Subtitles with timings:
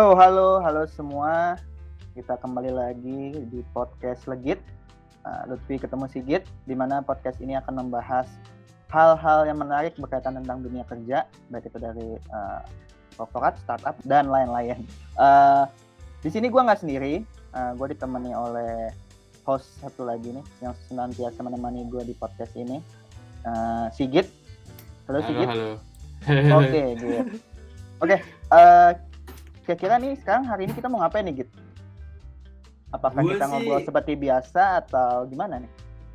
[0.00, 1.60] Halo, halo, halo semua.
[2.16, 4.56] Kita kembali lagi di podcast Legit.
[5.28, 8.24] Uh, Lutfi ketemu Sigit, di mana podcast ini akan membahas
[8.88, 12.64] hal-hal yang menarik berkaitan tentang dunia kerja, baik itu dari uh,
[13.20, 14.88] korporat, startup, dan lain-lain.
[15.20, 15.68] Uh,
[16.24, 17.20] di sini gue nggak sendiri,
[17.52, 18.88] uh, gue ditemani oleh
[19.44, 22.80] host satu lagi nih, yang senantiasa menemani gue di podcast ini,
[23.44, 24.32] uh, Sigit.
[25.12, 25.44] Halo, Sigit.
[25.44, 25.76] Halo,
[26.24, 26.56] halo.
[26.56, 27.04] Oke, gitu.
[28.00, 28.96] Oke, okay, uh,
[29.70, 31.50] kira-kira nih sekarang hari ini kita mau ngapain nih, Git?
[32.90, 35.70] Apakah Gua kita sih- ngobrol seperti biasa atau gimana nih?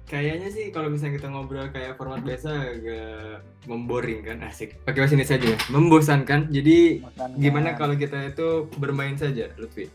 [0.06, 4.76] Kayaknya sih kalau misalnya kita ngobrol kayak format biasa agak memboring kan, asik.
[4.84, 5.58] Pakai bahasa Indonesia aja, ya.
[5.72, 6.40] membosankan.
[6.52, 9.88] Jadi Bosan gimana kalau kita itu bermain saja, Lutfi?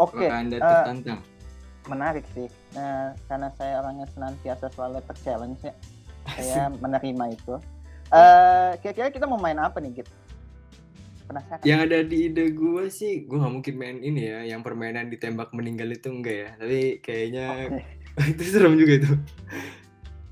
[0.00, 1.20] Oke, Apakah Anda eh, tertantang?
[1.86, 2.48] menarik sih.
[2.72, 5.74] Nah, karena saya orangnya senantiasa selalu ter-challenge ya.
[6.40, 7.54] Saya menerima itu.
[8.08, 10.08] Eh, kira-kira kita mau main apa nih, Git?
[11.28, 11.60] Penasaran?
[11.60, 15.52] Yang ada di ide gue sih, gue nggak mungkin main ini ya, yang permainan ditembak
[15.52, 16.50] meninggal itu enggak ya.
[16.56, 17.84] Tapi kayaknya Oke.
[18.32, 19.12] itu serem juga itu.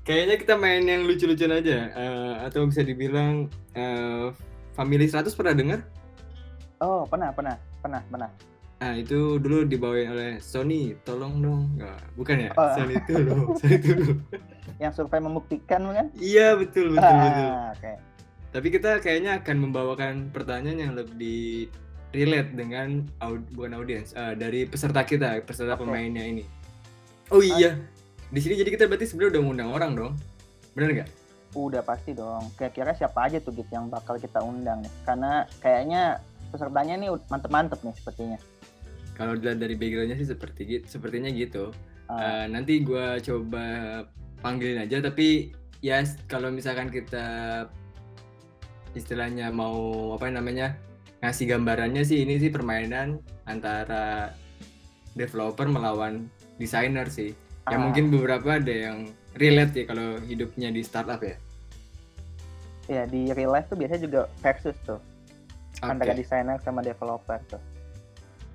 [0.01, 4.33] Kayaknya kita main yang lucu-lucuan aja, Eh, atau bisa dibilang eh,
[4.73, 5.79] Family 100 pernah dengar?
[6.81, 8.29] Oh, pernah, pernah, pernah, pernah.
[8.77, 11.61] Nah itu dulu dibawain oleh Sony, tolong dong.
[11.81, 12.51] Nggak, bukan ya?
[12.53, 12.69] Oh.
[12.77, 14.15] Sony itu loh, Sony itu loh.
[14.81, 16.07] Yang survei membuktikan bukan?
[16.13, 17.47] Iya betul betul betul.
[17.49, 17.93] Ah, Oke.
[18.57, 21.69] Tapi kita kayaknya akan membawakan pertanyaan yang lebih
[22.09, 25.85] relate dengan aud bukan audiens eh, dari peserta kita, peserta Oke.
[25.85, 26.41] pemainnya ini.
[27.29, 27.77] Oh iya,
[28.33, 30.13] di sini jadi kita berarti sebenarnya udah ngundang orang dong,
[30.73, 31.09] bener nggak?
[31.53, 32.49] Udah pasti dong.
[32.57, 34.93] Kira-kira siapa aja tuh Git yang bakal kita undang nih?
[35.05, 36.17] Karena kayaknya
[36.49, 38.39] pesertanya nih mantep-mantep nih sepertinya.
[39.13, 41.69] Kalau dilihat dari backgroundnya sih seperti gitu, sepertinya gitu.
[42.09, 43.65] Ah, Eh, nanti gua coba
[44.41, 45.53] panggilin aja tapi
[45.85, 47.27] ya s- kalau misalkan kita
[48.97, 50.75] istilahnya mau apa namanya
[51.21, 54.33] ngasih gambarannya sih ini sih permainan antara
[55.17, 56.29] developer melawan
[56.61, 57.33] desainer sih.
[57.67, 61.37] Ya ah, mungkin beberapa ada yang relate ya kalau hidupnya di startup ya.
[62.87, 65.01] Ya di real life tuh biasanya juga versus tuh.
[65.77, 65.93] Oke.
[65.93, 67.61] antara desainer sama developer tuh.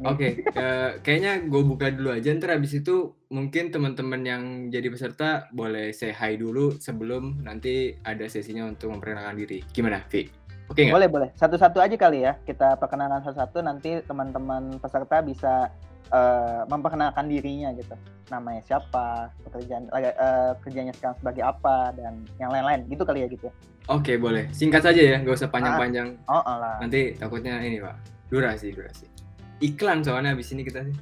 [0.03, 2.33] Oke, eh, kayaknya gue buka dulu aja.
[2.33, 4.43] Ntar abis itu mungkin teman-teman yang
[4.73, 9.61] jadi peserta boleh say hi dulu sebelum nanti ada sesinya untuk memperkenalkan diri.
[9.71, 10.27] Gimana, Vi?
[10.73, 10.97] Oke nggak?
[10.97, 11.29] Boleh boleh.
[11.37, 12.35] Satu-satu aja kali ya.
[12.43, 13.63] Kita perkenalan satu-satu.
[13.63, 15.71] Nanti teman-teman peserta bisa
[16.11, 17.95] eh, memperkenalkan dirinya gitu.
[18.33, 22.89] Namanya siapa, pekerjaan eh, kerjanya sekarang sebagai apa dan yang lain-lain.
[22.89, 23.47] Gitu kali ya gitu.
[23.53, 23.55] ya.
[23.91, 24.47] Oke, boleh.
[24.55, 26.15] Singkat saja ya, nggak usah panjang-panjang.
[26.31, 26.43] Oh.
[26.79, 27.99] Nanti takutnya ini, Pak.
[28.31, 29.22] Durasi, durasi.
[29.63, 30.97] Iklan soalnya abis ini kita sih.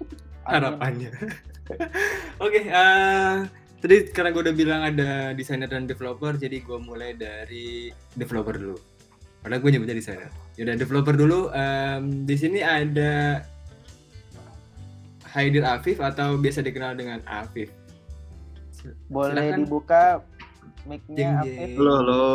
[0.52, 1.10] Harapannya.
[2.44, 3.34] Oke, eh,
[3.80, 8.76] tadi karena gue udah bilang ada desainer dan developer, jadi gue mulai dari developer dulu.
[9.42, 10.30] Padahal gue nyebutnya desainer.
[10.54, 11.50] Yaudah, developer dulu.
[11.50, 13.42] Em, di sini ada
[15.32, 17.72] Haidir Afif atau biasa dikenal dengan Afif.
[19.08, 19.58] Boleh Silakan.
[19.64, 20.02] dibuka
[20.86, 21.40] mic-nya.
[21.40, 21.74] Afif.
[21.74, 22.26] Halo, halo.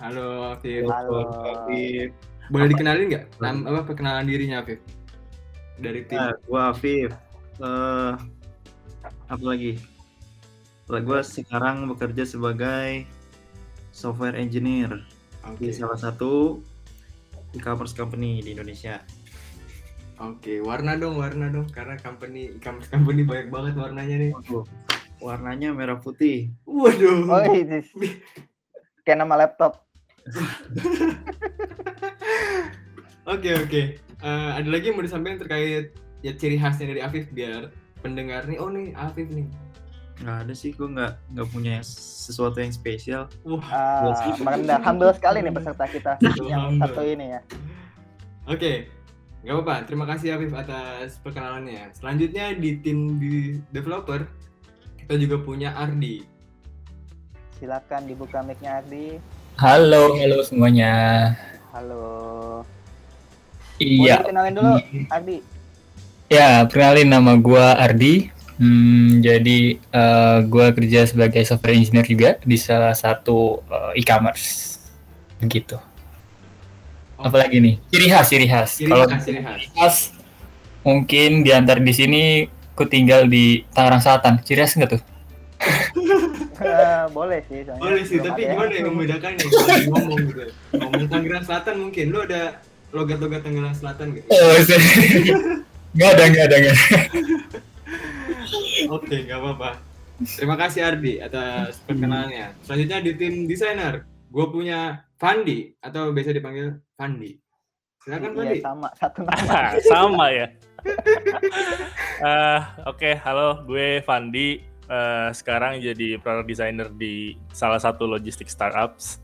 [0.00, 0.84] Halo Afif.
[0.90, 1.18] Halo.
[1.46, 2.10] Afif.
[2.50, 3.24] Boleh dikenalin nggak?
[3.38, 4.82] Nam apa perkenalan dirinya Afif?
[5.78, 6.18] Dari tim.
[6.18, 7.14] Nah, gua Afif.
[7.62, 8.12] Eh,
[9.30, 9.78] apa lagi?
[10.90, 13.06] Lah, gua sekarang bekerja sebagai
[13.94, 15.06] software engineer
[15.46, 15.70] Oke.
[15.70, 16.58] di salah satu
[17.54, 18.98] e-commerce company di Indonesia.
[20.20, 21.70] Oke, warna dong, warna dong.
[21.70, 24.30] Karena company e-commerce company banyak banget warnanya nih.
[24.34, 24.66] Waduh,
[25.22, 26.50] warnanya merah putih.
[26.66, 27.30] Waduh.
[27.30, 27.86] Oh, ini
[29.06, 29.86] kayak nama laptop.
[33.26, 33.82] Oke oke.
[34.20, 38.60] Eh, ada lagi yang mau disampaikan terkait ya ciri khasnya dari Afif biar pendengar nih,
[38.60, 39.48] oh nih Afif nih.
[40.20, 43.22] Nggak ada sih, gua nggak nggak punya sesuatu yang spesial.
[43.42, 43.64] Wah.
[43.64, 44.44] Ah, Iya sih.
[44.44, 44.78] merendah.
[44.84, 46.12] Humble sekali nih peserta kita
[46.44, 46.80] yang Humble.
[46.84, 47.40] satu ini ya.
[48.46, 48.72] Oke.
[49.40, 49.88] Gak apa-apa.
[49.88, 51.96] Terima kasih Afif atas perkenalannya.
[51.96, 54.28] Selanjutnya di tim di developer
[55.00, 56.20] kita juga punya Ardi.
[57.56, 59.16] Silakan dibuka mic-nya Ardi.
[59.56, 60.92] Halo, halo semuanya.
[61.72, 62.04] Halo.
[63.80, 64.72] Iya, Boleh kenalin dulu
[65.08, 65.36] Ardi.
[66.28, 68.28] ya perkenalin nama gua Ardi.
[68.54, 74.76] Hmm, jadi eh, gua kerja sebagai software engineer juga di salah satu eh, e-commerce.
[75.40, 75.80] Begitu.
[77.16, 77.74] Oh, Apalagi nih?
[77.88, 78.70] Ciri khas, ciri khas.
[78.76, 79.56] Ciri Kalau khas, ciri khas.
[79.56, 79.96] ciri khas,
[80.82, 82.22] mungkin di antar di sini
[82.74, 84.44] ku tinggal di Tangerang Selatan.
[84.44, 85.02] Ciri khas nggak tuh?
[86.60, 87.64] Eh, boleh sih.
[87.64, 88.52] soalnya Boleh sih, tapi ya.
[88.52, 89.44] gimana ya membedakannya
[89.88, 90.42] ngomong gitu.
[90.76, 92.60] Ngomong Tangerang Selatan mungkin lu ada
[92.90, 94.26] logat-logat Tangerang Selatan gitu.
[94.28, 94.54] Oh,
[95.94, 96.98] nggak ada, nggak ada, nggak ada.
[98.90, 99.70] Oke, nggak apa-apa.
[100.20, 102.52] Terima kasih Ardi atas perkenalannya.
[102.60, 107.36] Selanjutnya di tim desainer, gue punya Fandi atau biasa dipanggil Fandi.
[108.00, 108.58] Silakan Iya Fandi.
[108.60, 109.76] sama satu nama.
[109.84, 110.46] sama ya.
[112.20, 114.60] Eh, Oke, halo, gue Fandi.
[114.90, 119.20] Eh, sekarang jadi product designer di salah satu logistik startups.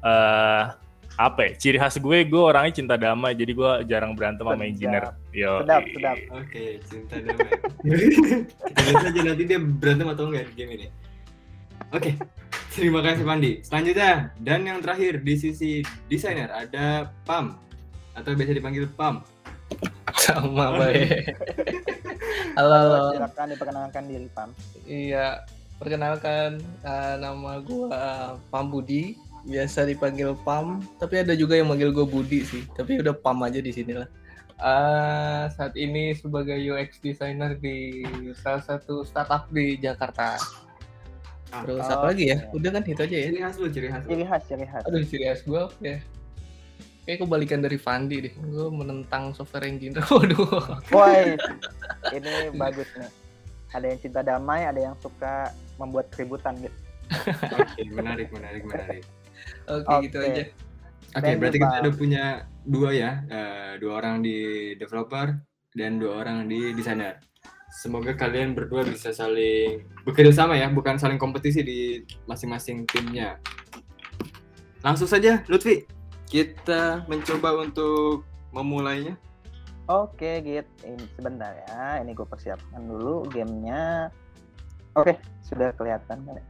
[0.00, 0.64] Eh,
[1.20, 1.50] apa ya?
[1.60, 5.12] Ciri khas gue, gue orangnya cinta damai, jadi gue jarang berantem sama engineer.
[5.36, 6.16] Yo, Sedap, sedap.
[6.32, 7.50] Oke, cinta damai.
[8.72, 10.86] Kita lihat aja nanti dia berantem atau enggak di game ini.
[11.92, 12.16] Oke,
[12.72, 13.60] terima kasih Pandi.
[13.60, 17.60] Selanjutnya, dan yang terakhir di sisi desainer ada Pam
[18.16, 19.20] atau biasa dipanggil Pam.
[20.18, 21.30] sama baik
[22.58, 24.50] halo halo Silakan diperkenalkan diri Pam.
[24.82, 25.46] iya
[25.78, 29.14] perkenalkan eh, nama gua Pam Budi
[29.46, 33.60] biasa dipanggil Pam tapi ada juga yang manggil gue Budi sih tapi udah Pam aja
[33.60, 34.08] di sini lah
[34.60, 38.04] Eh, saat ini sebagai UX designer di
[38.36, 40.36] salah satu startup di Jakarta
[41.50, 43.88] Ah, terus oh, apa lagi ya udah kan itu aja ya Ciri khas lu, ciri
[43.90, 44.02] khas.
[44.06, 44.82] Ciri khas, ciri khas.
[44.86, 45.98] aduh serius gue ya
[47.02, 50.46] kayak kebalikan dari Fandi deh gue menentang software engineer waduh
[50.94, 51.34] Woi,
[52.14, 53.10] ini bagus nih.
[53.74, 56.74] Ada yang cinta damai, ada yang suka membuat keributan gitu.
[57.54, 59.02] Oke, menarik, menarik, menarik.
[59.70, 60.04] Oke Oke.
[60.10, 60.44] gitu aja
[61.10, 62.24] Oke, you, berarti kita udah punya
[62.62, 65.42] dua ya, eh, dua orang di developer
[65.74, 67.18] dan dua orang di desainer.
[67.70, 73.42] Semoga kalian berdua bisa saling bekerja sama ya, bukan saling kompetisi di masing-masing timnya.
[74.86, 75.82] Langsung saja, Lutfi,
[76.30, 78.22] kita mencoba untuk
[78.54, 79.18] memulainya.
[79.90, 80.70] Oke, Git.
[80.86, 81.98] Ini sebentar ya.
[81.98, 84.14] Ini gue persiapkan dulu gamenya.
[84.94, 86.38] Oke, sudah kelihatan kan?
[86.38, 86.44] ya?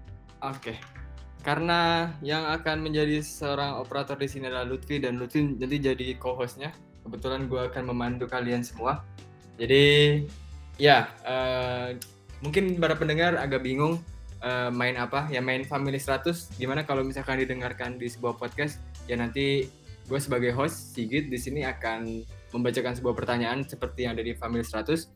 [0.44, 0.99] Oke.
[1.40, 6.72] Karena yang akan menjadi seorang operator di sini adalah Lutfi dan Lutfi nanti jadi co-hostnya.
[7.00, 9.00] Kebetulan gue akan memandu kalian semua.
[9.56, 10.20] Jadi
[10.76, 11.96] ya eh,
[12.44, 13.96] mungkin para pendengar agak bingung
[14.44, 15.32] eh, main apa?
[15.32, 16.60] Ya main Family 100.
[16.60, 18.76] Gimana kalau misalkan didengarkan di sebuah podcast?
[19.08, 19.64] Ya nanti
[20.10, 24.66] gue sebagai host Sigit di sini akan membacakan sebuah pertanyaan seperti yang ada di Family
[24.66, 25.08] 100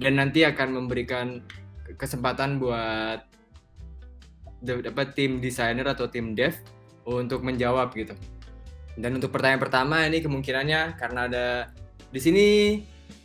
[0.00, 1.44] dan nanti akan memberikan
[2.00, 3.37] kesempatan buat
[4.62, 6.54] da- dapat tim desainer atau tim dev
[7.06, 8.14] untuk menjawab gitu.
[8.98, 11.46] Dan untuk pertanyaan pertama ini kemungkinannya karena ada
[12.10, 12.46] di sini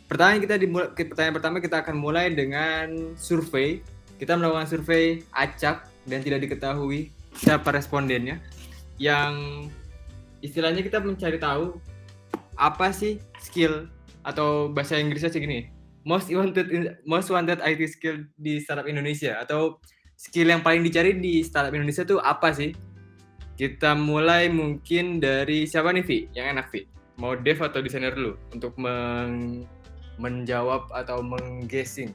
[0.06, 0.66] pertanyaan kita di
[1.10, 3.82] pertanyaan pertama kita akan mulai dengan survei.
[4.14, 8.38] Kita melakukan survei acak dan tidak diketahui siapa respondennya
[8.94, 9.66] yang
[10.38, 11.82] istilahnya kita mencari tahu
[12.54, 13.90] apa sih skill
[14.22, 15.74] atau bahasa Inggrisnya segini
[16.06, 16.68] most wanted
[17.02, 19.80] most wanted IT skill di startup Indonesia atau
[20.24, 22.72] skill yang paling dicari di startup Indonesia tuh apa sih?
[23.54, 26.18] Kita mulai mungkin dari siapa nih Vi?
[26.32, 26.80] Yang enak Vi?
[27.20, 29.68] Mau dev atau desainer dulu untuk meng-
[30.16, 32.10] menjawab atau mengguessing,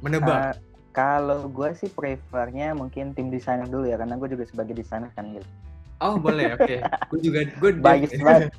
[0.00, 0.54] menebak.
[0.54, 0.54] Uh,
[0.96, 5.36] kalau gue sih prefernya mungkin tim desainer dulu ya, karena gue juga sebagai desainer kan
[5.36, 5.46] gitu.
[6.02, 6.76] oh boleh, oke.
[7.12, 7.70] Gue juga gue.
[7.78, 8.50] Bias banget.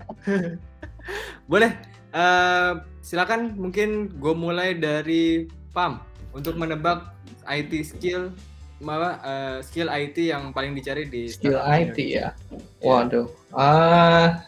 [1.52, 1.72] boleh.
[2.16, 5.46] Eh, silakan mungkin gue mulai dari
[5.76, 6.00] Pam
[6.32, 7.12] untuk menebak
[7.44, 8.32] IT skill
[8.78, 12.38] apa eh, skill IT yang paling dicari di skill IT ya
[12.86, 13.26] waduh
[13.58, 14.42] ah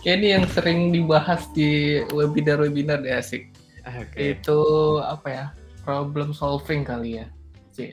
[0.00, 3.52] kayak ini yang sering dibahas di webinar-webinar deh asik
[3.84, 4.36] Oke.
[4.36, 4.58] itu
[5.04, 5.46] apa ya
[5.84, 7.26] problem solving kali ya
[7.72, 7.92] sih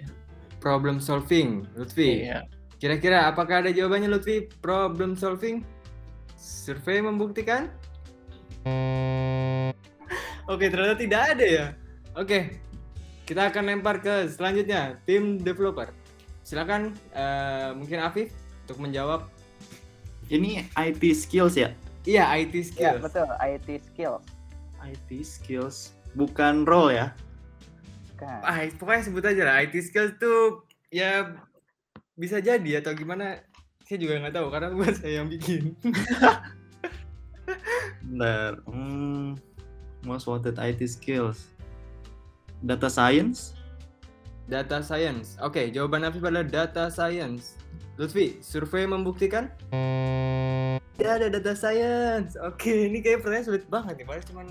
[0.65, 2.25] Problem solving, Lutfi.
[2.25, 2.41] iya
[2.81, 4.49] Kira-kira apakah ada jawabannya Lutfi?
[4.65, 5.61] Problem solving?
[6.41, 7.69] Survei membuktikan?
[10.51, 11.65] Oke, ternyata tidak ada ya.
[12.17, 12.57] Oke,
[13.25, 15.89] kita akan lempar ke selanjutnya tim developer.
[16.45, 18.29] Silakan eh, mungkin Afif
[18.65, 19.27] untuk menjawab.
[20.25, 21.69] Ini IT skills ya?
[22.05, 22.95] Iya, IT Ya, skill.
[23.01, 23.29] betul.
[23.41, 24.25] IT skills.
[24.81, 25.77] IT skills
[26.13, 27.13] bukan role ya?
[28.17, 28.41] Kan.
[28.41, 29.61] Ah, pokoknya sebut aja lah.
[29.61, 31.33] IT skills tuh ya
[32.13, 33.41] bisa jadi atau gimana?
[33.85, 35.77] Saya juga nggak tahu karena bukan saya yang bikin.
[38.05, 38.61] Bentar.
[38.65, 39.37] Hmm,
[40.05, 41.53] most wanted IT skills.
[42.63, 43.57] Data science?
[44.45, 45.35] Data science.
[45.41, 47.57] Oke, jawaban Afif adalah data science.
[47.97, 49.49] Lutfi, survei membuktikan?
[50.95, 52.37] Tidak ada data science.
[52.39, 54.05] Oke, ini kayak pertanyaan sulit banget nih.
[54.07, 54.47] Padahal cuman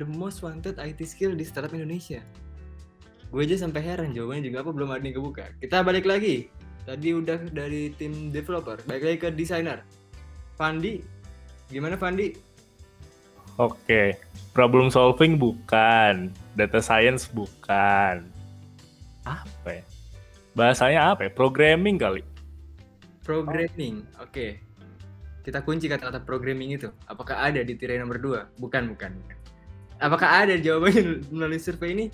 [0.00, 2.24] the most wanted IT skill di startup Indonesia.
[3.30, 5.44] Gue aja sampai heran jawabannya juga apa belum ada yang kebuka.
[5.62, 6.50] Kita balik lagi.
[6.82, 9.86] Tadi udah dari tim developer, balik lagi ke desainer.
[10.58, 10.98] Fandi,
[11.70, 12.34] gimana Fandi?
[13.60, 14.16] Oke,
[14.56, 18.28] problem solving bukan, data science bukan.
[19.24, 19.84] Apa ya?
[20.52, 21.30] Bahasanya apa ya?
[21.32, 22.22] Programming kali.
[23.24, 24.04] Programming.
[24.20, 24.60] Oke.
[25.40, 26.92] Kita kunci kata-kata programming itu.
[27.08, 28.60] Apakah ada di tirai nomor 2?
[28.60, 29.36] Bukan, bukan, bukan.
[30.00, 32.06] Apakah ada jawabannya melalui survei ini?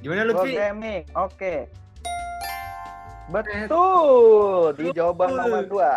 [0.00, 0.56] Gimana Lutfi?
[0.56, 1.02] Programming.
[1.12, 1.54] Oke.
[3.28, 4.74] Betul.
[4.76, 5.40] Di jawaban Betul.
[5.44, 5.92] nomor dua.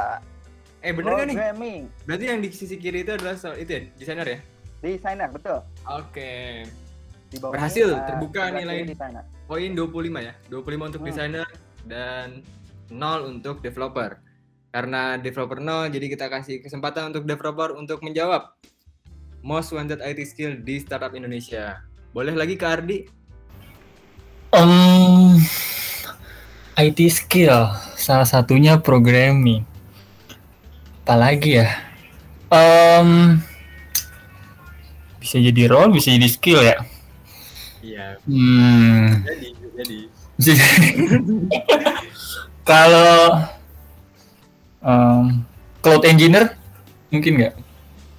[0.83, 1.35] Eh bener kan nih?
[1.39, 1.81] Programming.
[2.03, 4.39] Berarti yang di sisi kiri itu adalah so- itu ya, desainer ya?
[4.83, 5.59] Desainer, betul.
[5.87, 6.67] Oke.
[7.33, 8.77] Di bawah Berhasil, ini, terbuka nilai.
[9.49, 10.33] Poin 25 ya.
[10.53, 11.09] 25 untuk Hmm.
[11.09, 11.47] desainer
[11.89, 12.45] dan
[12.93, 14.21] 0 untuk developer.
[14.69, 18.53] Karena developer 0, jadi kita kasih kesempatan untuk developer untuk menjawab
[19.41, 21.81] most wanted IT skill di startup Indonesia.
[22.13, 22.97] Boleh lagi ke Ardi?
[24.53, 25.41] Em,
[26.77, 29.65] IT skill, salah satunya programming.
[31.01, 31.69] Apalagi ya?
[32.53, 33.41] Em,
[35.17, 36.77] bisa jadi role, bisa jadi skill ya.
[37.83, 39.97] Iya, Hmm, jadi jadi.
[42.63, 43.43] Kalau
[44.79, 45.43] em,
[45.77, 46.55] cloud engineer
[47.11, 47.53] mungkin nggak?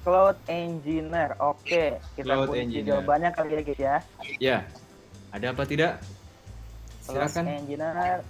[0.05, 1.33] Cloud Engineer.
[1.41, 2.85] Oke, kita Cloud kunci Engineer.
[2.93, 3.95] jawabannya kali ya, ya.
[4.37, 4.57] Ya.
[5.33, 5.97] Ada apa tidak?
[7.01, 7.45] Cloud Silakan.
[7.49, 8.21] Engineer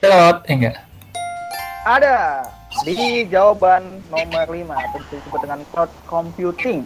[0.00, 0.76] Cloud, eh enggak.
[1.84, 2.16] ada
[2.82, 2.96] di
[3.28, 6.82] jawaban nomor 5 atau disebut dengan cloud computing.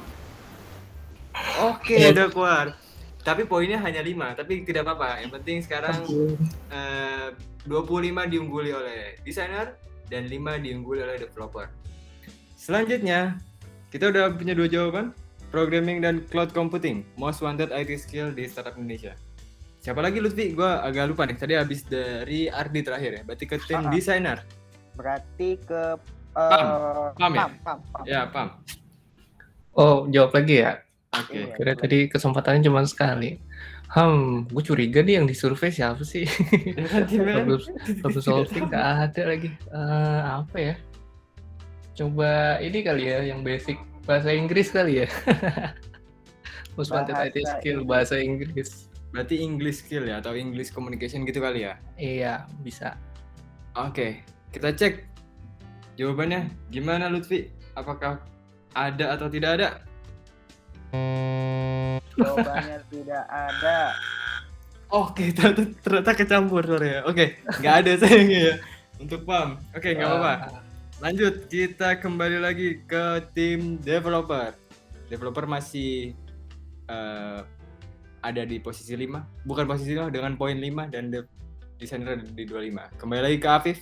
[1.62, 2.10] Oke, Iya.
[2.12, 2.66] udah keluar.
[3.20, 5.20] Tapi poinnya hanya 5, tapi tidak apa-apa.
[5.20, 5.96] Yang penting sekarang
[6.72, 7.28] eh,
[7.68, 9.76] 25 diungguli oleh desainer
[10.08, 11.68] dan 5 diungguli oleh developer.
[12.56, 13.36] Selanjutnya,
[13.88, 15.12] kita udah punya dua jawaban.
[15.50, 19.18] Programming dan cloud computing, most wanted IT skill di startup Indonesia.
[19.82, 20.54] Siapa lagi Lutfi?
[20.54, 21.34] Gua agak lupa nih.
[21.34, 23.22] Tadi habis dari Ardi terakhir ya.
[23.26, 23.90] Berarti ke tim Ah.
[23.90, 24.38] desainer.
[24.94, 25.98] Berarti ke
[26.38, 27.18] uh, Pam.
[27.18, 27.40] Pam ya?
[27.42, 28.02] Pam, Pam, Pam.
[28.06, 28.48] Ya, pam.
[29.74, 30.78] Oh, jawab lagi ya.
[31.10, 31.34] Oke.
[31.34, 31.54] Iya.
[31.58, 33.42] Kira tadi kesempatannya cuma sekali.
[33.90, 36.22] Hmm, gue curiga nih yang disurvei siapa sih?
[37.10, 37.58] Problem,
[37.98, 39.50] problem solving nggak ada lagi.
[39.50, 40.74] Eh, apa ya?
[41.98, 45.08] Coba ini kali ya, yang basic bahasa Inggris kali ya.
[46.78, 48.86] Most wanted IT skill bahasa Inggris.
[49.10, 51.74] Berarti English skill ya atau English communication gitu kali ya.
[51.98, 52.94] Iya, bisa.
[53.74, 54.22] Oke,
[54.54, 55.02] kita cek
[55.98, 56.46] jawabannya.
[56.70, 57.50] Gimana Lutfi?
[57.74, 58.22] Apakah
[58.78, 59.89] ada atau tidak ada?
[62.14, 63.78] Jawabannya tidak ada.
[64.90, 67.00] Oke, ternyata, ternyata kecampur sorry ya.
[67.06, 68.54] Oke, nggak ada sayangnya ya.
[68.99, 69.56] Untuk PAM.
[69.73, 70.32] Oke, nggak apa-apa.
[70.50, 70.62] Ah,
[71.00, 74.52] Lanjut, kita kembali lagi ke tim developer.
[75.09, 76.12] Developer masih
[76.85, 77.40] eh,
[78.20, 79.47] ada di posisi 5.
[79.47, 81.30] Bukan posisi 5, dengan poin 5 dan de-
[81.78, 83.00] desainer ada di 25.
[83.00, 83.78] Kembali lagi ke Afif.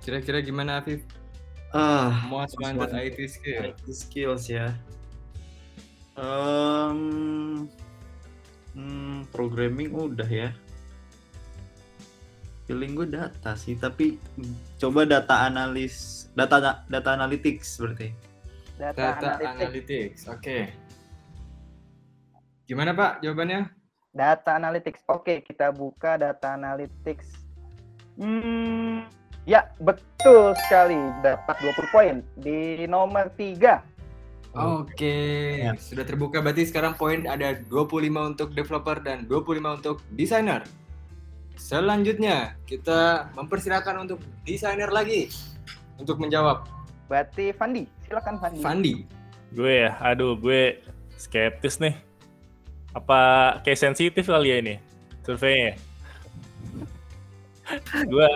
[0.00, 1.04] Kira-kira gimana Afif?
[1.68, 3.12] Ah, Most Most wanted wanted.
[3.12, 3.62] IT skill.
[3.68, 4.72] IT skills ya.
[6.18, 7.68] Hmm,
[9.30, 10.50] programming udah ya.
[12.66, 14.20] Feeling gue data sih, tapi
[14.76, 18.12] coba data analis, data data analytics berarti.
[18.78, 19.48] Data, Data analytics.
[19.56, 20.20] analytics.
[20.30, 20.58] Oke.
[22.68, 23.72] Gimana Pak jawabannya?
[24.12, 25.00] Data analytics.
[25.08, 27.32] Oke, kita buka data analytics.
[28.20, 29.06] Hmm,
[29.48, 30.98] ya, betul sekali.
[31.24, 33.97] Dapat 20 poin di nomor 3.
[34.58, 35.16] Oke,
[35.60, 35.72] Ya.
[35.76, 40.66] sudah terbuka berarti sekarang poin ada 25 untuk developer dan 25 untuk desainer.
[41.54, 45.26] Selanjutnya, kita mempersilahkan untuk desainer lagi
[45.94, 46.66] untuk menjawab.
[47.06, 48.60] Berarti Fandi, silakan Fandi.
[48.60, 48.94] Fandi.
[49.50, 50.82] Gue ya, aduh gue
[51.14, 51.94] skeptis nih.
[52.92, 53.18] Apa
[53.62, 54.74] kayak sensitif kali ya ini
[55.22, 55.74] surveinya?
[58.12, 58.28] gue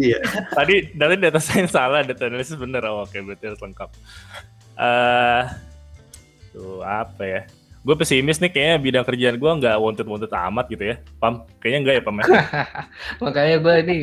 [0.00, 0.18] Iya.
[0.50, 2.82] tadi dari data science salah, data analysis bener.
[2.84, 3.90] Oh, oke, berarti harus lengkap.
[4.74, 5.42] Eh,
[6.50, 7.40] tuh apa ya?
[7.84, 10.96] Gue pesimis nih kayaknya bidang kerjaan gue nggak wanted-wanted amat gitu ya.
[11.20, 12.24] Pam, kayaknya enggak ya Pam ya?
[13.22, 13.96] Makanya gue ini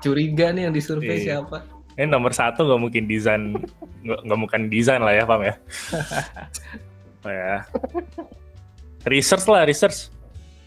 [0.00, 1.44] curiga nih yang disurvei Iya.
[1.44, 1.62] siapa.
[1.96, 3.56] Ini nomor satu nggak mungkin desain,
[4.02, 5.54] nggak mungkin desain lah ya Pam ya.
[7.24, 7.56] oh ya.
[9.04, 10.08] Research lah, research.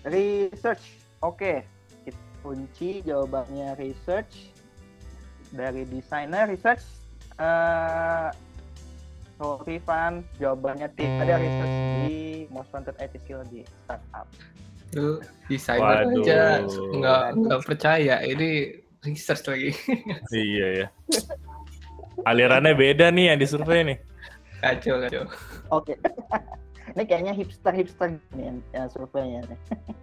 [0.05, 0.83] Research.
[1.19, 1.65] Oke,
[2.05, 4.53] kita kunci jawabannya research
[5.51, 6.85] dari desainer research.
[7.41, 8.29] Eh
[9.39, 12.17] sorry Van, jawabannya tidak ada research di
[12.51, 14.27] most wanted IT skill di startup.
[14.91, 16.21] Lu desainer Waduh.
[16.27, 18.75] aja nggak nggak percaya ini
[19.07, 19.71] research lagi.
[20.35, 20.87] Iya ya.
[22.27, 23.97] Alirannya beda nih yang disurvei nih.
[24.59, 25.23] kacau kacau.
[25.71, 25.95] Oke.
[26.97, 29.41] Ini kayaknya hipster-hipster nih yang, yang surveinya.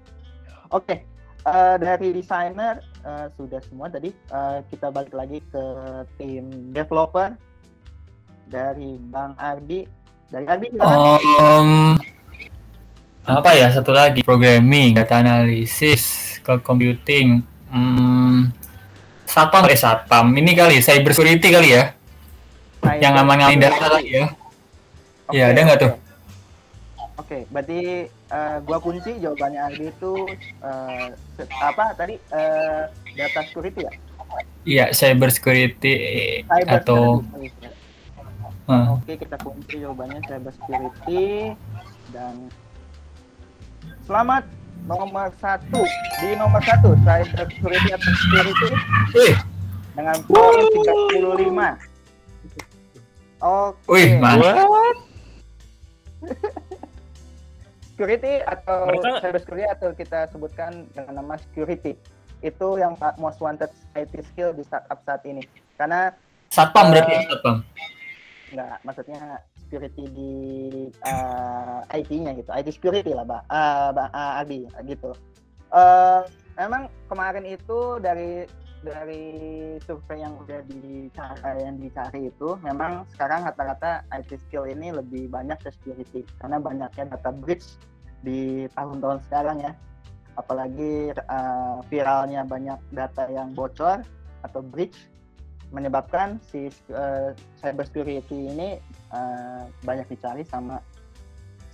[0.76, 1.04] Oke.
[1.46, 4.16] eh, dari desainer eh, sudah semua tadi.
[4.16, 5.64] Eh, kita balik lagi ke
[6.16, 7.36] tim developer
[8.46, 9.82] dari Bang Ardi.
[10.26, 10.98] Dari Ardi silakan.
[11.18, 11.70] Em,
[13.26, 16.02] apa ya satu lagi programming, data analysis,
[16.40, 18.50] cloud computing, hmm,
[19.26, 21.90] satpam eh satpam ini kali cyber security kali ya,
[22.78, 24.24] Cyber yang aman-amanin data kali ya.
[25.26, 25.92] Oke, Iya, ada nggak tuh?
[25.92, 26.04] oke.
[27.18, 30.12] Oke, berarti eh, gua kunci jawabannya Ardi itu
[31.34, 33.92] se- apa tadi eh, data security ya?
[34.62, 35.94] Iya, cyber security
[36.42, 37.74] Cyber atau security.
[38.66, 41.54] Eh, Oke, kita kunci jawabannya cyber security
[42.10, 42.50] dan
[44.02, 44.44] selamat
[44.84, 45.82] nomor satu
[46.18, 48.66] di nomor satu cyber security atau security
[49.12, 49.34] Wih,
[49.94, 51.78] dengan poin 35.
[53.36, 53.86] Oke.
[53.86, 54.64] wih, mantap.
[54.64, 54.96] What?
[57.86, 61.96] security atau Mereka- cyber security atau kita sebutkan dengan nama security
[62.38, 65.40] itu yang most wanted IT skill di startup saat ini
[65.74, 66.12] karena
[66.46, 67.56] Satpam berarti Eh, ya, satpam.
[68.54, 70.32] Nggak maksudnya security di
[71.02, 72.50] uh, IT-nya gitu.
[72.54, 75.10] IT security lah bah uh, uh, Adi gitu.
[75.74, 76.20] Eh,
[76.56, 78.46] memang kemarin itu dari
[78.86, 79.26] dari
[79.82, 85.58] survei yang udah dicari yang dicari itu memang sekarang rata-rata IT skill ini lebih banyak
[85.58, 86.22] ke security.
[86.38, 87.76] Karena banyaknya data breach
[88.22, 89.72] di tahun-tahun sekarang ya.
[90.36, 94.04] Apalagi uh, viralnya banyak data yang bocor
[94.44, 95.10] atau breach
[95.76, 98.80] menyebabkan si uh, cyber security ini
[99.12, 100.80] uh, banyak dicari sama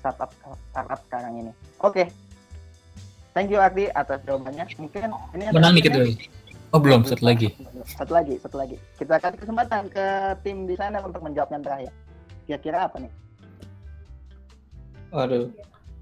[0.02, 0.34] startup
[0.74, 1.52] startup sekarang ini.
[1.78, 2.10] Oke.
[3.32, 4.66] Thank you Ardi atas jawabannya.
[4.76, 6.28] Mungkin ini Menang dikit lagi.
[6.74, 7.52] Oh belum, satu lagi.
[7.84, 8.76] Satu lagi, satu lagi.
[8.96, 11.92] Kita kasih kesempatan ke tim di sana untuk menjawab yang terakhir.
[12.44, 13.12] Kira-kira apa nih?
[15.12, 15.52] Waduh.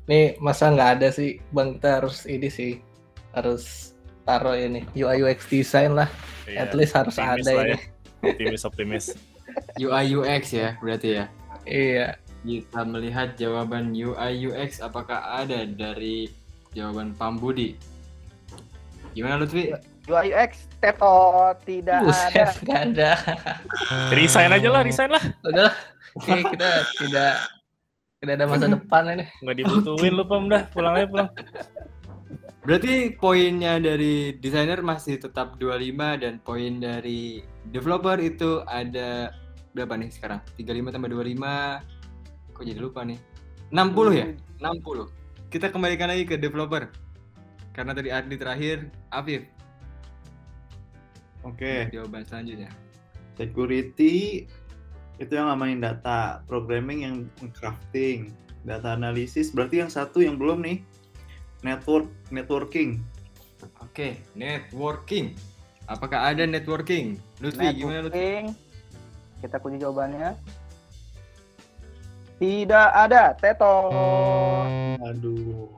[0.07, 2.83] Nih masa nggak ada sih Bang kita harus ini sih
[3.35, 3.95] harus
[4.30, 6.08] taruh ini UI UX design lah.
[6.46, 7.70] Iya, At least harus optimis ada lah ini.
[7.70, 7.78] ya.
[8.22, 9.04] Optimis, optimis.
[9.84, 11.25] UI UX ya berarti ya.
[11.66, 12.08] Iya.
[12.40, 16.30] Kita melihat jawaban UI UX apakah ada dari
[16.72, 17.75] jawaban Pambudi.
[19.12, 19.75] Gimana Lutfi?
[20.06, 22.06] UI UX Teto tidak ada.
[22.06, 23.10] Buset, nggak ada.
[24.16, 25.22] Resign aja lah, resign lah.
[25.44, 25.75] Udah,
[26.16, 26.70] oke kita
[27.02, 27.34] tidak
[28.20, 29.25] tidak ada masa depan ini.
[29.44, 30.62] Nggak dibutuhin lu, Pam, dah.
[30.72, 31.28] Pulang aja, pulang.
[32.61, 37.41] Berarti poinnya dari desainer masih tetap 25 dan poin dari
[37.73, 39.32] developer itu ada
[39.73, 40.45] berapa nih sekarang?
[40.61, 42.52] 35 tambah 25.
[42.52, 43.17] Kok jadi lupa nih?
[43.73, 44.26] 60 ya?
[44.61, 45.08] 60.
[45.49, 46.93] Kita kembalikan lagi ke developer.
[47.73, 49.49] Karena tadi Ardi terakhir, Afif.
[51.41, 52.69] Oke, Jawaban selanjutnya.
[53.41, 54.45] security
[55.17, 57.17] itu yang ngamain data, programming yang
[57.56, 58.37] crafting,
[58.69, 60.84] data analisis berarti yang satu yang belum nih
[61.65, 63.02] network networking.
[63.84, 65.36] Oke, networking.
[65.90, 67.19] Apakah ada networking?
[67.43, 68.49] Lutfi, gimana Lutfi?
[69.43, 70.38] Kita kunci jawabannya.
[72.40, 73.93] Tidak ada, Teto.
[75.04, 75.69] Aduh,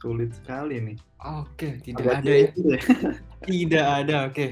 [0.00, 0.96] sulit sekali nih.
[1.20, 2.48] Oke, tidak Agak ada ya.
[2.54, 2.80] ya.
[3.46, 4.46] Tidak ada, oke.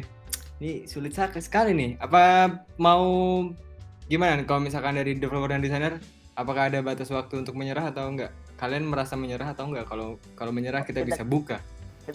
[0.60, 1.90] Ini sulit sekali nih.
[1.98, 2.46] Apa
[2.78, 3.04] mau
[4.06, 5.98] gimana nih kalau misalkan dari developer dan desainer,
[6.36, 8.30] apakah ada batas waktu untuk menyerah atau enggak?
[8.54, 9.90] Kalian merasa menyerah atau enggak?
[9.90, 11.58] Kalau kalau menyerah kita bisa buka.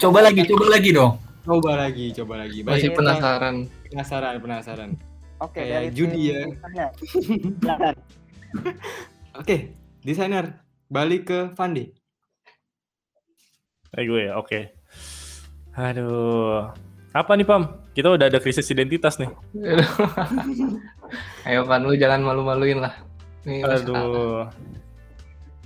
[0.00, 1.18] Coba lagi, coba lagi dong.
[1.40, 2.58] Coba lagi, coba lagi.
[2.62, 3.54] Masih Baik, penasaran.
[3.90, 4.90] penasaran, penasaran.
[5.40, 6.40] Oke, Kayak dari judi ya.
[9.40, 9.56] Oke,
[10.04, 10.60] desainer
[10.92, 11.88] balik ke Fandi.
[13.90, 14.70] Eh, gue ya, oke.
[15.74, 16.70] Aduh.
[17.10, 17.82] Apa nih, Pam?
[17.90, 19.34] Kita udah ada krisis identitas nih.
[21.48, 22.94] Ayo kan lu jangan malu-maluin lah.
[23.42, 23.66] Nih.
[23.66, 24.46] Aduh.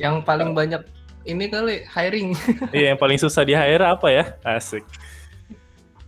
[0.01, 0.83] Yang paling banyak
[1.25, 2.37] ini kali hiring.
[2.77, 4.25] Iya, yang paling susah di hire apa ya?
[4.45, 4.85] Asik.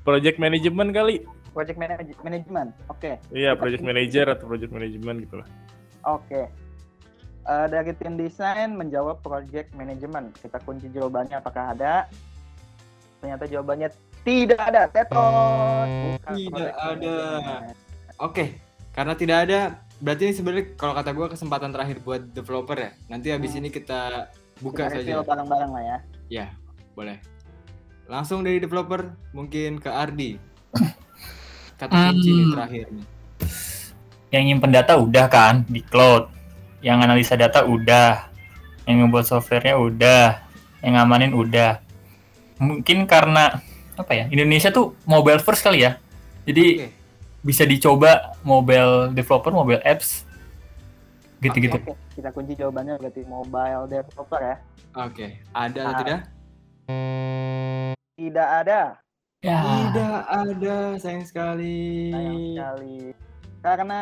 [0.04, 1.24] Project management kali.
[1.56, 2.70] Project manage- management.
[2.92, 3.16] Oke.
[3.32, 5.48] Iya, project manager atau project management gitu lah.
[6.04, 6.46] Oke.
[7.46, 10.34] Eh, dari tim desain menjawab project management.
[10.42, 12.10] Kita kunci jawabannya apakah ada.
[13.22, 13.88] Ternyata jawabannya
[14.26, 14.82] tidak ada.
[14.90, 15.86] Tetot.
[15.88, 17.16] Bukan Tidak ada.
[18.18, 18.58] Oke,
[18.96, 19.60] karena tidak ada,
[19.98, 22.90] berarti ini sebenarnya kalau kata gua kesempatan terakhir buat developer ya.
[23.06, 23.60] Nanti habis Hmm.
[23.60, 25.22] ini kita buka Kita saja.
[25.22, 25.98] bareng-bareng lah ya.
[26.26, 26.46] Ya,
[26.92, 27.16] boleh.
[28.06, 30.38] Langsung dari developer mungkin ke Ardi.
[31.80, 32.52] Kata kunci Hmm.
[32.54, 33.06] terakhir nih.
[34.28, 36.28] Yang nyimpen data udah kan di cloud.
[36.80, 38.28] Yang analisa data udah.
[38.84, 40.24] Yang ngebuat softwarenya udah.
[40.80, 41.72] Yang ngamanin udah.
[42.56, 43.60] Mungkin karena
[43.94, 44.24] apa ya?
[44.28, 46.00] Indonesia tuh mobile first kali ya.
[46.44, 46.88] Jadi Oke.
[47.46, 50.26] Bisa dicoba mobile developer, mobile apps
[51.38, 51.78] gitu-gitu.
[51.78, 54.56] Oke, kita kunci jawabannya berarti mobile developer ya.
[54.98, 56.00] Oke, ada atau Ah.
[56.02, 56.20] tidak?
[58.18, 58.80] Tidak ada.
[59.44, 59.58] Ya.
[59.62, 62.10] Tidak ada, sayang sekali.
[62.10, 62.96] Sayang sekali.
[63.62, 64.00] Karena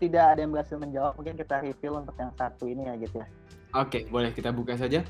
[0.00, 3.28] tidak ada yang berhasil menjawab, mungkin kita reveal untuk yang satu ini ya gitu ya.
[3.74, 5.04] Oke, boleh kita buka saja.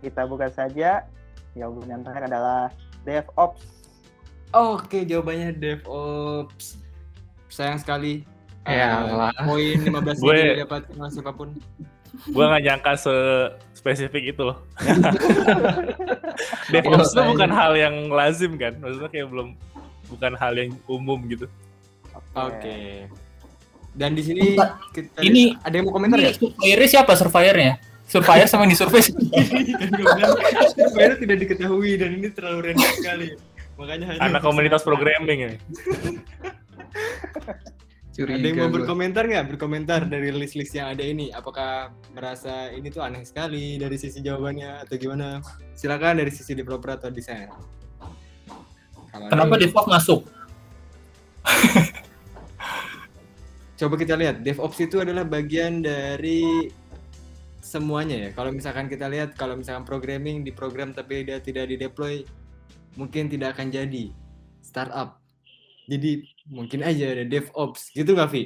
[0.00, 1.04] Kita buka saja.
[1.58, 2.70] Jawaban yang terakhir adalah
[3.02, 3.64] DevOps.
[4.54, 6.85] Oke, jawabannya DevOps.
[7.56, 8.20] Sayang sekali.
[8.62, 9.32] Ya Eh, lah.
[9.40, 11.48] Poin 15 Gue- tidak dapat oleh siapa pun.
[12.26, 13.14] Gue nggak nyangka se
[13.72, 14.60] spesifik itu loh.
[16.68, 18.76] DevOps itu bukan hal yang lazim kan?
[18.76, 19.48] Maksudnya kayak belum
[20.08, 21.46] bukan hal yang umum gitu.
[22.32, 23.08] Oke.
[23.92, 24.56] Dan di sini
[24.92, 26.32] kita ini- ada yang mau komentar ya?
[26.32, 27.80] Surveyor siapa surveyornya?
[28.06, 29.02] Surveyor sama yang disurvey
[30.76, 33.28] surveyor tidak diketahui dan ini terlalu random sekali.
[33.76, 35.50] Makanya hanya Anak komunitas programming ya.
[38.16, 39.44] Curiga Ada yang mau berkomentar nggak?
[39.52, 41.28] Berkomentar dari list-list yang ada ini.
[41.36, 45.44] Apakah merasa ini tuh aneh sekali dari sisi jawabannya atau gimana?
[45.76, 47.52] Silakan dari sisi developer atau desainer.
[49.12, 50.24] Kalau Kenapa DevOps masuk?
[53.76, 56.72] Coba kita lihat, DevOps itu adalah bagian dari
[57.60, 58.30] semuanya ya.
[58.32, 62.24] Kalau misalkan kita lihat, kalau misalkan programming di program tapi dia tidak di deploy,
[62.96, 64.08] mungkin tidak akan jadi
[64.64, 65.20] startup.
[65.84, 68.44] Jadi mungkin aja ada DevOps, gitu nggak Vi?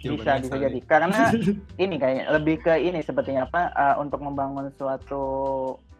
[0.00, 1.28] bisa bisa jadi karena
[1.84, 5.24] ini kayaknya lebih ke ini sepertinya apa uh, untuk membangun suatu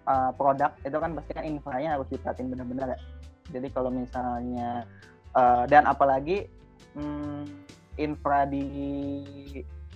[0.09, 2.99] uh, produk itu kan pasti kan infranya harus diperhatiin benar-benar ya.
[3.53, 4.89] Jadi kalau misalnya
[5.37, 6.49] uh, dan apalagi
[6.97, 7.45] hmm,
[8.01, 8.65] infra di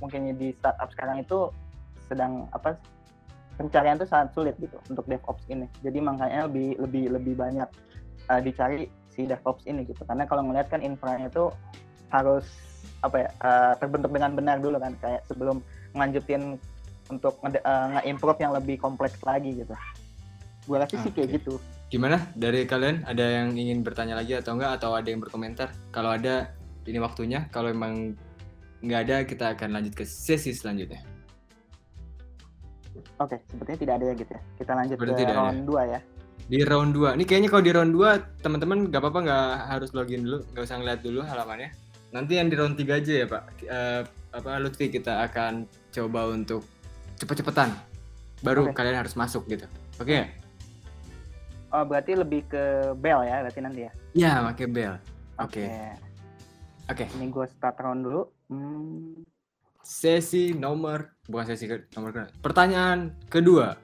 [0.02, 1.48] mungkin di startup sekarang itu
[2.04, 2.76] sedang apa
[3.56, 5.64] pencarian itu sangat sulit gitu untuk DevOps ini.
[5.80, 7.68] Jadi makanya lebih lebih lebih banyak
[8.28, 11.48] uh, dicari si DevOps ini gitu karena kalau ngeliat kan infranya itu
[12.10, 12.44] harus
[13.00, 15.62] apa ya uh, terbentuk dengan benar dulu kan kayak sebelum
[15.94, 16.58] ngelanjutin
[17.12, 19.74] untuk uh, nge-improve yang lebih kompleks lagi gitu.
[20.64, 21.60] Gue rasa sih kayak gitu.
[21.92, 23.04] Gimana dari kalian?
[23.04, 24.80] Ada yang ingin bertanya lagi atau enggak?
[24.80, 25.68] Atau ada yang berkomentar?
[25.92, 26.48] Kalau ada,
[26.88, 27.44] ini waktunya.
[27.52, 28.16] Kalau emang
[28.80, 31.04] nggak ada, kita akan lanjut ke sesi selanjutnya.
[33.20, 34.42] Oke, sepertinya tidak ada ya gitu ya.
[34.56, 35.36] Kita lanjut Berarti ke ada.
[35.36, 36.00] round 2 ya.
[36.44, 37.16] Di round 2.
[37.16, 40.38] Ini kayaknya kalau di round 2, teman-teman nggak apa-apa nggak harus login dulu.
[40.52, 41.70] Nggak usah ngeliat dulu halamannya.
[42.12, 43.42] Nanti yang di round 3 aja ya Pak.
[43.64, 44.02] Eh,
[44.34, 46.62] apa Lutfi kita akan coba untuk
[47.16, 47.72] cepet-cepetan.
[48.44, 48.76] Baru Oke.
[48.76, 49.64] kalian harus masuk gitu.
[49.96, 50.28] Oke?
[51.74, 53.92] Oh, berarti lebih ke bell ya berarti nanti ya.
[54.14, 54.94] Ya, pakai bel.
[55.42, 55.66] Oke.
[56.86, 57.04] Oke.
[57.18, 58.22] Ini gue start round dulu.
[58.52, 59.24] Hmm,
[59.84, 63.76] sesi nomor bukan sesi ke, nomor ke, pertanyaan kedua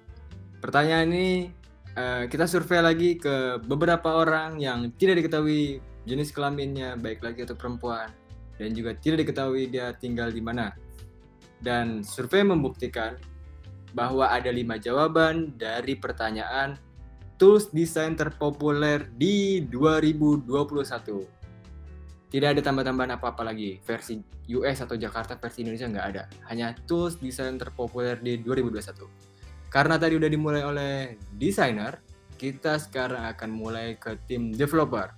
[0.64, 1.52] pertanyaan ini
[2.00, 7.56] eh, kita survei lagi ke beberapa orang yang tidak diketahui jenis kelaminnya baik laki atau
[7.56, 8.08] perempuan.
[8.56, 10.72] Dan juga tidak diketahui dia tinggal di mana.
[11.60, 13.16] Dan survei membuktikan
[13.92, 16.76] bahwa ada lima jawaban dari pertanyaan
[17.36, 20.48] tools desain terpopuler di 2021
[22.30, 23.82] tidak ada tambah-tambahan apa-apa lagi.
[23.82, 24.22] Versi
[24.54, 26.22] US atau Jakarta versi Indonesia nggak ada.
[26.46, 29.29] Hanya tools desain terpopuler di 2021
[29.70, 30.94] karena tadi udah dimulai oleh
[31.38, 32.02] desainer
[32.34, 35.14] kita sekarang akan mulai ke tim developer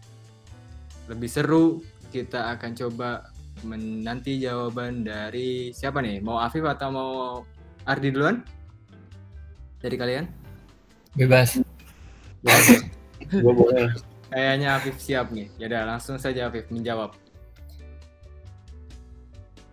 [1.08, 1.80] lebih seru
[2.12, 3.32] kita akan coba
[3.64, 7.12] menanti jawaban dari siapa nih mau Afif atau mau
[7.88, 8.44] Ardi duluan
[9.82, 10.24] dari kalian
[11.12, 11.60] Bebas.
[13.28, 13.92] Gue boleh.
[14.32, 17.16] kayaknya Afif siap nih ya langsung saja Afif menjawab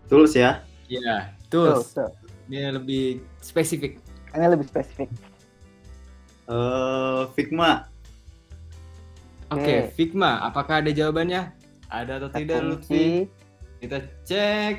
[0.09, 0.65] Tools ya.
[0.89, 2.09] ya tuh, tools tuh.
[2.49, 3.05] ini lebih
[3.45, 5.09] spesifik Ini lebih spesifik.
[6.45, 7.85] Eh, Figma.
[9.49, 9.75] Oke, Oke.
[9.93, 11.53] Figma, apakah ada jawabannya?
[11.89, 12.61] Ada atau Kita tidak.
[12.63, 13.25] Lutfi?
[13.79, 14.75] Kita cek.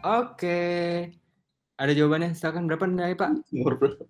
[0.00, 0.60] Oke.
[1.76, 2.32] Ada jawabannya?
[2.32, 3.30] Silakan berapa nilai, Pak?
[3.52, 4.02] Nomor berapa?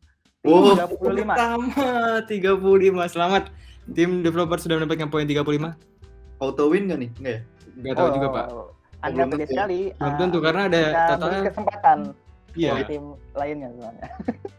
[0.46, 1.34] Oh, 35.
[1.34, 1.90] Pertama,
[2.24, 3.04] 35.
[3.10, 3.44] Selamat.
[3.88, 5.74] Tim developer sudah mendapatkan poin 35.
[6.38, 7.10] auto win nggak nih?
[7.18, 7.40] Enggak ya?
[7.80, 8.46] Gak tahu juga, Pak.
[8.52, 8.66] Oh,
[9.02, 9.50] Anda pede tentu.
[9.50, 9.80] sekali.
[9.90, 11.42] Belum Ah, tentu karena ada totalnya.
[11.50, 11.98] kesempatan
[12.58, 12.72] Iya.
[12.74, 13.04] buat tim
[13.38, 14.08] lainnya soalnya.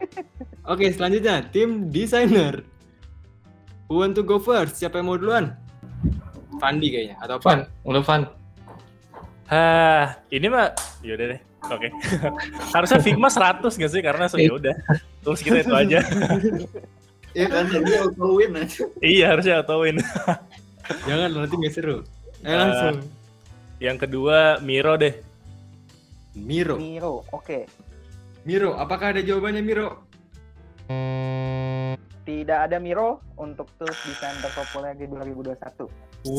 [0.72, 2.64] Oke, selanjutnya tim designer.
[3.92, 4.80] Who want to go first?
[4.80, 5.52] Siapa yang mau duluan?
[6.62, 7.68] Fandi kayaknya atau Pan?
[7.84, 8.22] lu Van.
[9.50, 11.42] Hah, ini mah yaudah deh.
[11.68, 11.90] Oke.
[12.76, 14.02] Harusnya Figma 100 gak sih?
[14.06, 14.78] Karena so yaudah.
[15.26, 16.00] Terus kita itu aja.
[17.30, 18.90] Iya kan tadi auto win aja.
[19.06, 20.02] iya, harusnya autoin.
[21.06, 22.02] Jangan nanti nggak seru.
[22.42, 23.06] Eh Eh, langsung.
[23.78, 25.14] Yang kedua Miro deh.
[26.34, 26.82] Miro.
[26.82, 27.70] Miro, oke.
[28.48, 30.08] Miro, apakah ada jawabannya Miro?
[32.24, 35.60] Tidak ada Miro untuk tools desain terpopuler di 2021.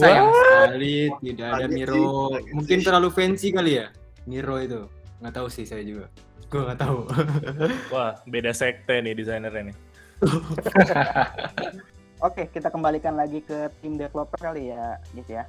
[0.01, 2.33] Sayang sekali tidak ada Miro.
[2.57, 3.93] Mungkin terlalu fancy kali ya
[4.25, 4.89] Miro itu.
[5.21, 6.09] Nggak tahu sih saya juga.
[6.49, 7.05] Gue nggak tahu.
[7.93, 9.77] Wah, beda sekte nih desainernya nih.
[12.27, 15.45] Oke, kita kembalikan lagi ke tim developer kali ya, gitu ya.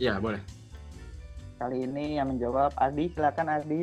[0.00, 0.40] ya boleh.
[1.60, 3.80] Kali ini yang menjawab Ardi, silakan Ardi.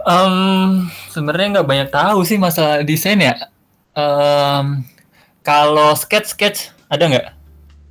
[0.00, 3.34] Em, sebenarnya nggak banyak tahu sih masalah desain ya.
[3.92, 4.86] Em,
[5.40, 7.26] kalau sketch sketch ada nggak?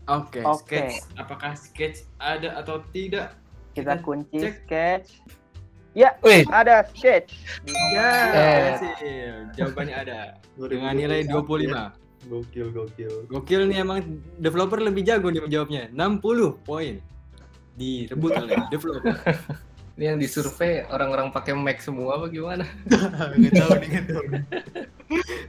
[0.06, 0.78] Oke, Oke.
[0.78, 0.93] sketch.
[1.15, 3.36] Apakah sketch ada atau tidak?
[3.74, 4.54] Kita Kita kunci cek.
[4.63, 5.10] sketch.
[5.91, 7.36] Ya, Wih, ada sketch.
[7.63, 9.34] Ya, nomor- berhasil.
[9.56, 10.19] Jawabannya ada.
[10.56, 11.95] Dengan nilai 25.
[12.26, 13.13] Gokil, gokil.
[13.28, 14.00] Gokil nih emang
[14.36, 15.88] developer lebih jago nih menjawabnya.
[15.91, 17.00] 60 poin.
[17.76, 19.15] Direbut oleh developer.
[19.96, 22.68] Ini yang disurvei orang-orang pakai Mac semua apa gimana?
[23.40, 24.44] Nggak tahu nih, tahu nih.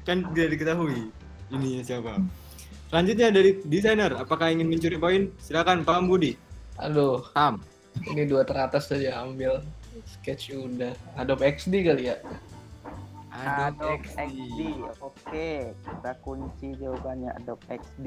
[0.06, 1.10] Kan tidak diketahui.
[1.50, 2.22] Ini siapa?
[2.86, 5.34] Selanjutnya dari desainer, apakah ingin mencuri poin?
[5.42, 6.38] Silakan Pak Budi.
[6.78, 7.58] Aduh, Tam.
[8.06, 9.66] ini dua teratas saja ambil.
[10.06, 10.94] Sketch udah.
[11.18, 12.16] Adobe XD kali ya?
[13.34, 14.60] Adobe XD.
[15.02, 18.06] Oke, kita kunci jawabannya Adobe XD.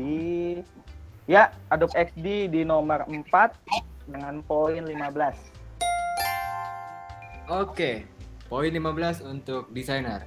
[1.27, 3.27] Ya, Adobe XD di nomor 4
[4.07, 5.58] dengan poin 15.
[7.49, 8.05] Oke,
[8.45, 10.21] poin 15 untuk desainer.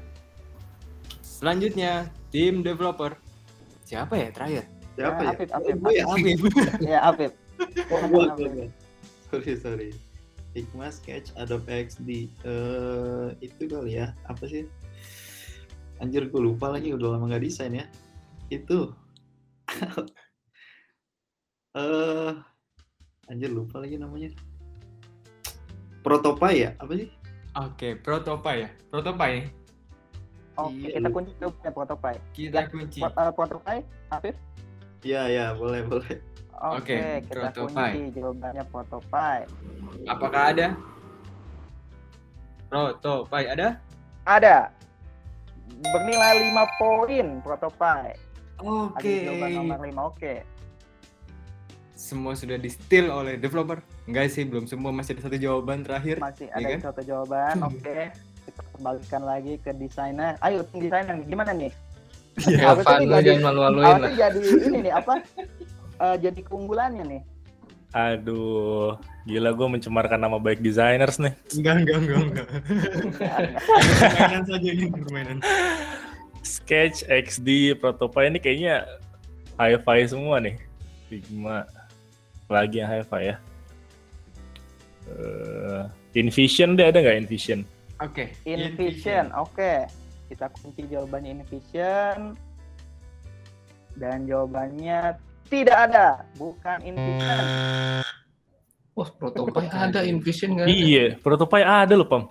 [1.22, 3.14] Selanjutnya, tim developer.
[3.87, 4.64] Siapa ya terakhir?
[4.98, 5.30] Siapa Ya, ya?
[5.30, 6.38] Afif, Afif, Oh, iya, Afif.
[6.90, 7.32] Ya, Afif.
[7.94, 8.26] Oh.
[9.30, 9.88] Sorry, sorry.
[10.50, 12.26] Figma Sketch Adobe XD.
[12.42, 14.18] Eh, itu kali ya.
[14.26, 14.66] Apa sih?
[16.02, 16.90] Anjir, gue lupa lagi.
[16.90, 17.87] Udah lama nggak desain ya.
[18.50, 18.90] Itu.
[21.72, 22.32] Eh,
[23.32, 24.28] anjir lupa lagi namanya.
[26.02, 26.70] Protopie ya?
[26.76, 27.08] Apa sih?
[27.54, 28.68] Oke, Protopie ya.
[28.88, 29.50] Protopie.
[30.52, 32.18] Oke, Iya, kita kunci jawabannya Protopie.
[32.32, 33.00] Kita Ya, kunci.
[33.00, 34.36] Pro- eh, Protopie, Afif?
[35.00, 36.14] Ya, ya, boleh, boleh.
[36.62, 37.72] Oke, Oke, kita Protopie.
[37.72, 39.42] kunci jawabannya Protopie.
[40.04, 40.66] Apakah ada?
[42.68, 43.68] Protopie ada?
[44.24, 44.56] Ada.
[45.82, 48.12] Bernilai 5 poin Protopie.
[48.54, 49.14] Ada Oke.
[49.24, 50.34] jawaban nomor 5, oke.
[51.92, 53.82] Semua sudah di steal oleh developer?
[54.02, 56.18] Enggak sih, belum semua masih ada satu jawaban terakhir.
[56.18, 56.80] Masih Iya ada kan?
[56.90, 57.96] satu jawaban, oke.
[58.42, 60.34] Kita kembalikan lagi ke desainer.
[60.42, 61.70] Ayo, tim desainer gimana nih?
[62.48, 64.10] Ya, tadi lu jadi- jangan malu-maluin lah.
[64.10, 65.14] jadi ini nih apa?
[66.00, 67.22] Eh, jadi keunggulannya nih.
[67.92, 71.36] Aduh, gila gue mencemarkan nama baik designers nih.
[71.52, 72.46] Enggak, enggak, enggak, enggak.
[74.00, 75.38] permainan saja ini permainan.
[76.42, 78.82] Sketch, XD, Protopie ini kayaknya
[79.54, 80.56] hi-fi semua nih.
[81.06, 81.68] Figma.
[82.48, 83.36] Lagi yang hi-fi ya.
[85.10, 85.82] Eh,
[86.18, 87.66] InVision deh, ada nggak InVision?
[88.02, 88.34] Oke.
[88.46, 89.86] Invision, oke.
[90.30, 92.38] Kita kunci jawabannya Invision.
[93.92, 95.20] Dan jawabannya
[95.52, 97.44] tidak ada, bukan Invision.
[98.92, 100.66] Wah, protopie ada, Invision nggak.
[100.68, 102.28] Iya, Protopie ada loh, Pam.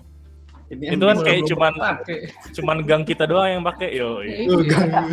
[0.72, 2.20] Ini Itu kan kayak belum cuman pakai.
[2.56, 3.90] cuman gang kita doang yang pakai.
[3.92, 4.88] Yo, Enggak.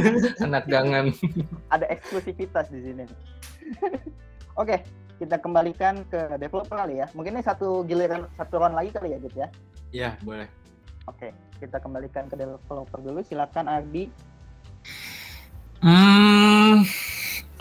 [0.48, 1.12] anak gangan.
[1.68, 3.04] Ada eksklusivitas di sini.
[4.60, 4.80] oke,
[5.18, 7.06] kita kembalikan ke developer kali ya.
[7.12, 9.48] Mungkin ini satu giliran satu round lagi kali ya, Gitu ya.
[9.90, 10.46] Iya, boleh.
[11.10, 13.20] Oke, kita kembalikan ke developer dulu.
[13.26, 14.06] Silakan Ardi.
[15.78, 16.82] Hmm,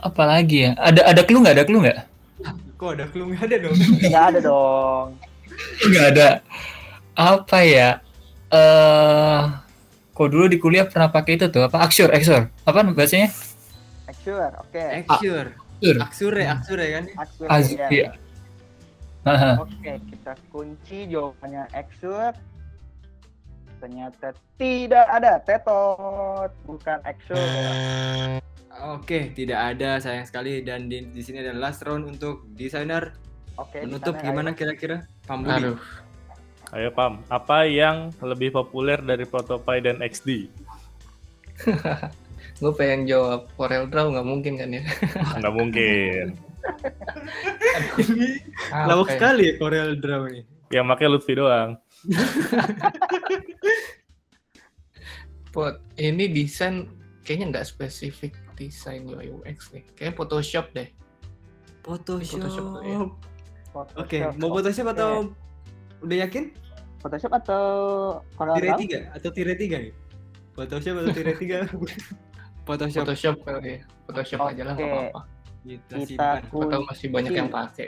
[0.01, 0.71] apa lagi ya?
[0.77, 1.55] Ada ada clue nggak?
[1.57, 1.99] Ada clue nggak?
[2.77, 3.77] Kok ada clue nggak ada dong?
[4.05, 5.07] Nggak ada dong.
[5.89, 6.29] Nggak ada.
[7.17, 7.89] Apa ya?
[8.47, 9.41] Eh,
[10.13, 11.81] kok dulu di kuliah pernah pakai itu tuh apa?
[11.81, 12.49] Aksur, Aksur.
[12.65, 13.33] Apa bahasanya?
[14.05, 14.83] Aksur, oke.
[15.03, 15.13] Aksure.
[15.13, 15.66] Aksur.
[15.77, 17.05] Aksure, aksure kan?
[17.21, 17.87] Aksur, Az- ya.
[17.93, 18.09] iya.
[19.59, 22.31] Oke, kita kunci jawabannya Exur.
[23.77, 27.37] Ternyata tidak ada tetot, bukan Exur.
[28.77, 33.13] Oke, tidak ada sayang sekali dan di, di sini adalah last round untuk desainer.
[33.57, 35.05] Oke, Menutup gimana kira-kira?
[35.25, 35.49] Pak Budi.
[35.49, 35.77] Aduh,
[36.75, 37.23] Ayo, Pam.
[37.31, 40.51] Apa yang lebih populer dari Protopie dan XD?
[42.57, 44.81] gue pengen jawab Corel Draw nggak mungkin kan ya?
[45.39, 46.25] Nggak mungkin.
[48.01, 48.29] Ini
[48.73, 49.13] Apa lawak ya?
[49.13, 50.41] sekali ya Corel Draw ini.
[50.73, 51.77] Yang pakai Lutfi doang.
[55.53, 56.89] Pot, ini desain
[57.23, 59.85] kayaknya nggak spesifik desain UI UX nih.
[59.93, 60.89] Kayaknya Photoshop deh.
[61.85, 62.41] Photoshop.
[62.41, 62.97] Photoshop ya.
[63.71, 64.01] Photoshop.
[64.01, 65.09] Oke, mau Photoshop atau
[66.01, 66.51] udah yakin?
[66.99, 67.63] Photoshop atau
[68.33, 69.13] Corel Tire Draw?
[69.13, 69.93] 3 atau tire 3 nih?
[70.57, 71.69] Photoshop atau tire 3?
[72.67, 73.01] Photoshop.
[73.07, 73.79] Photoshop kali ya.
[74.05, 74.93] Photoshop aja lah nggak Oke.
[74.93, 75.21] apa-apa.
[75.67, 76.85] Kita Kita kunci.
[76.85, 77.87] masih banyak yang pakai.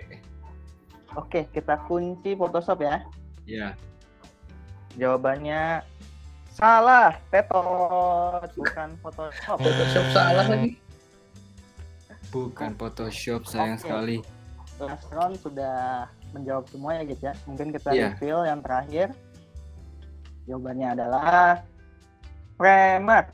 [1.16, 2.96] Oke, kita kunci Photoshop ya.
[3.44, 3.68] Ya.
[4.96, 5.84] Jawabannya
[6.52, 9.58] salah, tetot, bukan Photoshop.
[9.60, 10.72] Photoshop salah lagi.
[12.30, 13.84] Bukan Photoshop sayang Oke.
[13.84, 14.18] sekali.
[14.80, 17.34] Last round sudah menjawab semua ya gitu ya.
[17.44, 18.08] Mungkin kita Iya.
[18.16, 19.08] reveal yang terakhir.
[20.46, 21.64] Jawabannya adalah
[22.56, 23.26] Framer.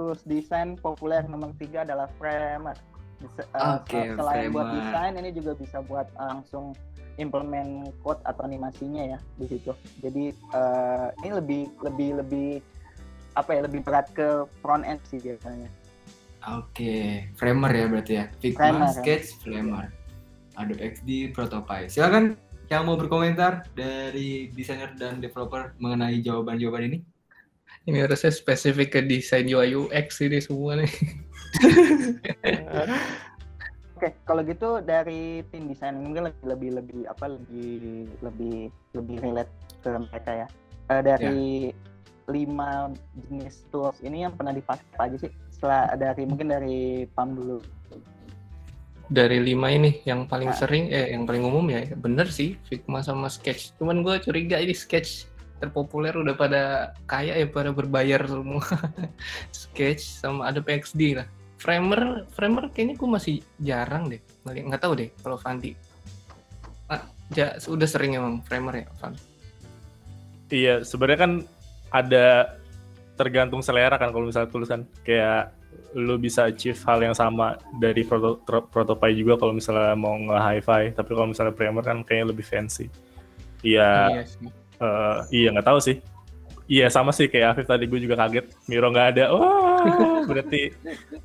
[0.00, 2.72] Tools desain populer nomor tiga adalah Framer.
[3.20, 4.76] Bisa- eh, Oke, sel- selain buat Framer.
[4.80, 6.72] desain, ini juga bisa buat langsung
[7.20, 9.76] implement code atau animasinya ya di situ.
[10.00, 12.48] Jadi eh, ini lebih lebih lebih
[13.36, 15.68] apa ya lebih berat ke front end sih biasanya.
[16.48, 18.24] Oke, Framer ya berarti ya.
[18.40, 18.96] Figma, Framer, ya.
[18.96, 19.92] Sketch, Framer.
[20.56, 21.92] Adobe XD, Protopie.
[21.92, 22.40] Silakan
[22.72, 26.98] yang mau berkomentar dari desainer dan developer mengenai jawaban-jawaban ini.
[27.90, 30.86] Ini harusnya spesifik ke desain UI UX ini semua nih.
[33.98, 38.56] Oke, kalau gitu dari tim desain mungkin lebih lebih lebih apa lebih lebih
[38.96, 40.46] lebih relate ke mereka ya.
[40.88, 41.40] Eh, dari
[42.30, 42.94] lima
[43.26, 45.30] jenis tools ini yang pernah dipakai apa aja sih?
[45.50, 47.58] Setelah dari mungkin dari Pam dulu.
[49.10, 50.56] Dari lima ini yang paling Ah.
[50.56, 53.74] sering, eh yang paling umum ya, bener sih Figma sama Sketch.
[53.74, 55.29] Cuman gue curiga ini Sketch
[55.60, 56.62] terpopuler udah pada
[57.04, 58.64] kaya ya pada berbayar semua.
[59.54, 61.28] Sketch sama Adobe XD lah.
[61.60, 64.20] Framer, Framer kayaknya gue masih jarang deh.
[64.48, 65.76] Nggak tahu deh kalau Fandi.
[66.88, 67.04] Ah,
[67.36, 69.12] ja, udah sering emang Framer ya, Van.
[70.50, 71.32] Iya, sebenarnya kan
[71.92, 72.56] ada
[73.20, 75.52] tergantung selera kan kalau misalnya tulisan kayak
[75.92, 81.10] lu bisa achieve hal yang sama dari proto, prototype juga kalau misalnya mau nge-hi-fi, tapi
[81.12, 82.88] kalau misalnya primer kan kayaknya lebih fancy.
[83.60, 84.24] Iya, Iya
[84.80, 86.00] eh, iya nggak tahu sih.
[86.70, 89.34] Iya sama sih kayak Afif tadi gue juga kaget Miro nggak ada.
[89.34, 90.70] Wah, berarti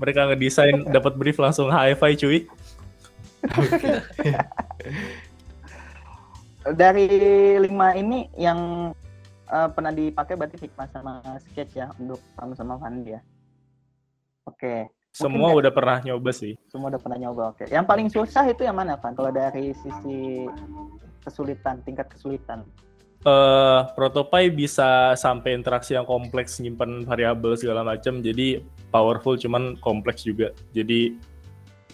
[0.01, 2.39] mereka ngedesain dapat brief langsung hi-fi cuy.
[6.65, 7.05] Dari
[7.61, 8.89] lima ini yang
[9.45, 13.21] eh, pernah dipakai berarti Figma sama Sketch ya untuk Pam sama Fandi ya.
[14.45, 16.53] Oke, Semua Mungkin udah pernah nyoba sih.
[16.67, 17.55] semua udah pernah nyoba.
[17.55, 19.15] Oke, yang paling susah itu yang mana Van?
[19.15, 20.43] Kalau dari sisi
[21.23, 22.65] kesulitan, tingkat kesulitan.
[23.25, 28.61] Eh prototype bisa sampai interaksi yang kompleks, nyimpan variabel segala macam, jadi
[28.93, 30.53] powerful cuman kompleks juga.
[30.71, 31.17] Jadi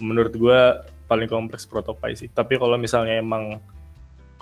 [0.04, 2.28] menurut gua paling kompleks prototype sih.
[2.28, 3.64] Tapi kalau misalnya emang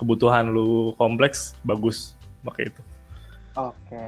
[0.02, 2.82] kebutuhan lu kompleks, bagus pakai itu.
[3.54, 4.06] Oke,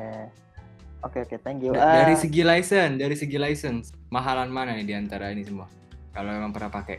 [1.03, 1.75] oke oke, thank you.
[1.75, 5.69] Da- Dari Eh, segi license, dari segi license, mahalan mana nih di antara ini semua?
[6.15, 6.97] Kalau emang pernah pakai.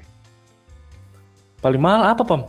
[1.62, 2.42] Paling mahal apa, Pam?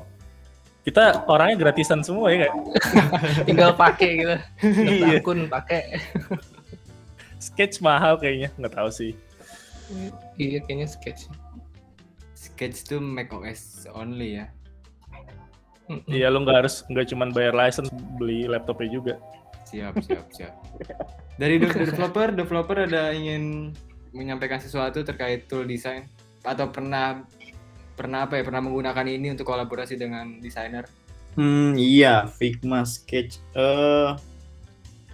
[0.84, 2.56] Kita orangnya gratisan semua ya kayak
[3.48, 4.36] Tinggal pakai gitu.
[4.68, 5.24] Iya.
[5.24, 6.00] akun pakai.
[7.40, 9.12] sketch mahal kayaknya, nggak tahu sih.
[10.40, 11.28] Iya kayaknya Sketch.
[12.34, 14.46] Sketch tuh Mac OS only ya.
[16.08, 19.14] Iya, lu nggak harus nggak cuman bayar license, beli laptopnya juga.
[19.68, 20.54] Siap, siap, siap.
[21.36, 23.76] Dari de- developer, developer ada ingin
[24.16, 26.08] menyampaikan sesuatu terkait tool design
[26.46, 27.26] atau pernah
[27.94, 30.86] pernah apa ya pernah menggunakan ini untuk kolaborasi dengan desainer?
[31.34, 33.42] Hmm, iya, Figma Sketch.
[33.54, 34.12] Eh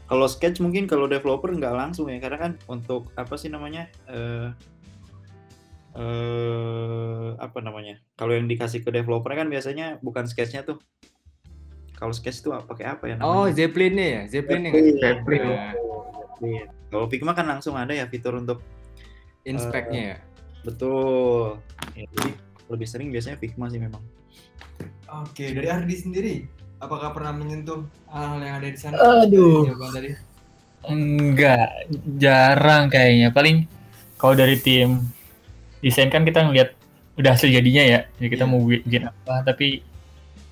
[0.10, 3.88] kalau Sketch mungkin kalau developer nggak langsung ya, karena kan untuk apa sih namanya?
[4.10, 4.50] Eh
[6.00, 7.98] eh apa namanya?
[8.16, 10.78] Kalau yang dikasih ke developer kan biasanya bukan sketchnya tuh.
[11.96, 13.56] Kalau sketch itu pakai apa ya Oh, namanya?
[13.60, 14.72] Zeppelin ya, Zeppelin ya.
[14.72, 15.42] Zeppelin.
[16.40, 16.68] Zeppelin.
[16.90, 18.64] Kalau Figma kan langsung ada ya fitur untuk
[19.44, 20.18] inspect-nya ya.
[20.64, 21.60] betul.
[21.96, 22.32] Ya, jadi
[22.70, 24.02] lebih sering biasanya Figma sih memang.
[25.26, 26.46] Oke, dari Ardi sendiri,
[26.78, 28.96] apakah pernah menyentuh hal-hal yang ada di sana?
[29.26, 29.66] Aduh.
[29.66, 30.10] Jawaban tadi.
[30.86, 31.70] Enggak,
[32.16, 33.34] jarang kayaknya.
[33.34, 33.66] Paling
[34.16, 35.02] kalau dari tim
[35.82, 36.78] desain kan kita ngeliat
[37.20, 38.00] udah hasil jadinya ya.
[38.16, 38.52] Jadi kita Iya.
[38.54, 39.82] mau bikin apa, tapi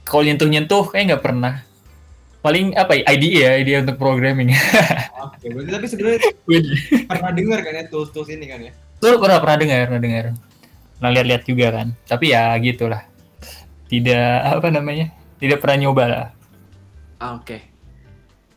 [0.04, 1.54] kalau nyentuh-nyentuh kayak nggak pernah.
[2.38, 4.52] Paling apa ya, IDE ya, IDE untuk programming.
[5.26, 6.20] Oke, berarti tapi sebenarnya
[7.06, 8.72] pernah dengar kan ya tools-tools ini kan ya?
[8.98, 10.26] Tuh pernah pernah dengar, pernah dengar.
[10.98, 11.88] Pernah lihat-lihat juga kan.
[12.10, 13.02] Tapi ya gitulah.
[13.88, 15.14] Tidak apa namanya?
[15.38, 16.28] Tidak pernah nyoba lah.
[17.18, 17.62] Ah, Oke,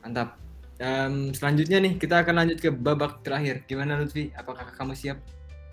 [0.05, 0.37] mantap.
[0.81, 3.65] Em, selanjutnya nih kita akan lanjut ke babak terakhir.
[3.69, 4.33] Gimana Lutfi?
[4.33, 5.21] Apakah kamu siap?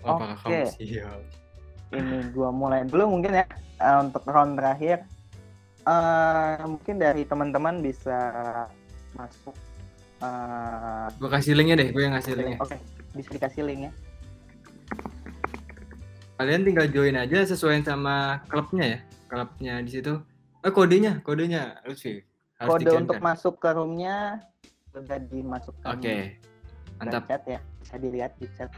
[0.04, 0.84] Oh, apakah kamu Oke.
[0.84, 1.20] siap?
[1.88, 3.48] ini gua mulai dulu mungkin ya
[3.80, 5.08] eh, untuk round terakhir.
[5.88, 8.16] Eh mungkin dari teman-teman bisa
[9.16, 9.56] masuk.
[10.20, 12.58] eh Gue kasih linknya deh, gue yang kasih linknya.
[12.60, 12.76] Oke,
[13.16, 13.92] bisa dikasih link ya.
[16.38, 20.22] Kalian tinggal join aja sesuai sama klubnya ya, klubnya di situ.
[20.62, 22.22] Eh kodenya, kodenya Lutfi.
[22.62, 24.42] Harus Kode untuk masuk ke roomnya
[24.94, 25.98] sudah dimasukkan.
[25.98, 27.26] Oke, ke mantap.
[27.26, 28.70] chat ya, bisa dilihat di chat.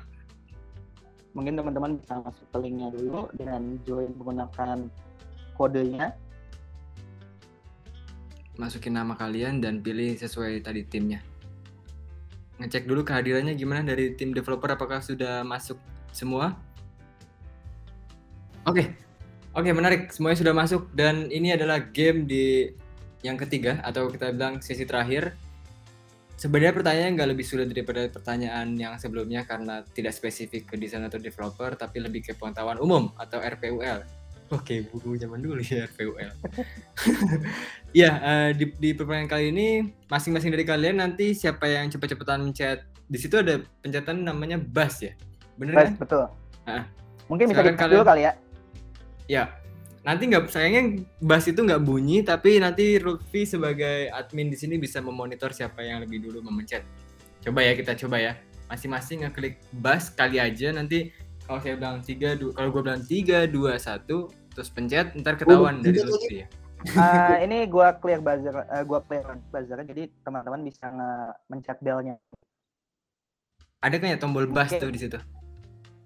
[1.36, 4.88] Mungkin teman-teman bisa masuk ke linknya dulu dan join menggunakan
[5.56, 6.16] kodenya.
[8.56, 11.20] Masukin nama kalian dan pilih sesuai tadi timnya.
[12.60, 15.76] Ngecek dulu kehadirannya gimana dari tim developer apakah sudah masuk
[16.12, 16.56] semua?
[18.68, 18.92] Oke,
[19.56, 20.12] oke menarik.
[20.12, 22.68] Semuanya sudah masuk dan ini adalah game di
[23.24, 25.32] yang ketiga atau kita bilang sesi terakhir.
[26.40, 31.20] Sebenarnya pertanyaannya nggak lebih sulit daripada pertanyaan yang sebelumnya karena tidak spesifik ke desain atau
[31.20, 34.20] developer, tapi lebih ke pengetahuan umum atau RPUL.
[34.50, 36.32] Oke, buku zaman dulu ya RPUL.
[37.92, 39.68] Iya, eh, di, di pertanyaan kali ini
[40.08, 45.12] masing-masing dari kalian nanti siapa yang cepet-cepetan mencet di situ ada pencetatan namanya bus ya,
[45.60, 45.92] bener kan?
[45.98, 46.24] Betul.
[46.64, 46.88] Ah.
[47.30, 47.94] Mungkin bisa dikasih kalian.
[47.94, 48.32] dulu kali ya.
[49.30, 49.54] Ya,
[50.02, 54.98] nanti nggak sayangnya bass itu nggak bunyi, tapi nanti Lutfi sebagai admin di sini bisa
[54.98, 56.82] memonitor siapa yang lebih dulu memencet.
[57.38, 58.34] Coba ya kita coba ya.
[58.66, 61.14] Masing-masing ngeklik bus kali aja nanti
[61.46, 65.78] kalau saya bilang 3 2 kalau gue bilang 3 2 1 terus pencet ntar ketahuan
[65.78, 66.46] Oh, dari Lutfi ya.
[66.98, 70.90] Ah, ini gua clear buzzer, eh, gua clear buzzer jadi teman-teman bisa
[71.46, 72.18] mencet belnya.
[73.78, 74.82] Ada kan ya tombol bus Oke.
[74.82, 75.18] tuh di situ.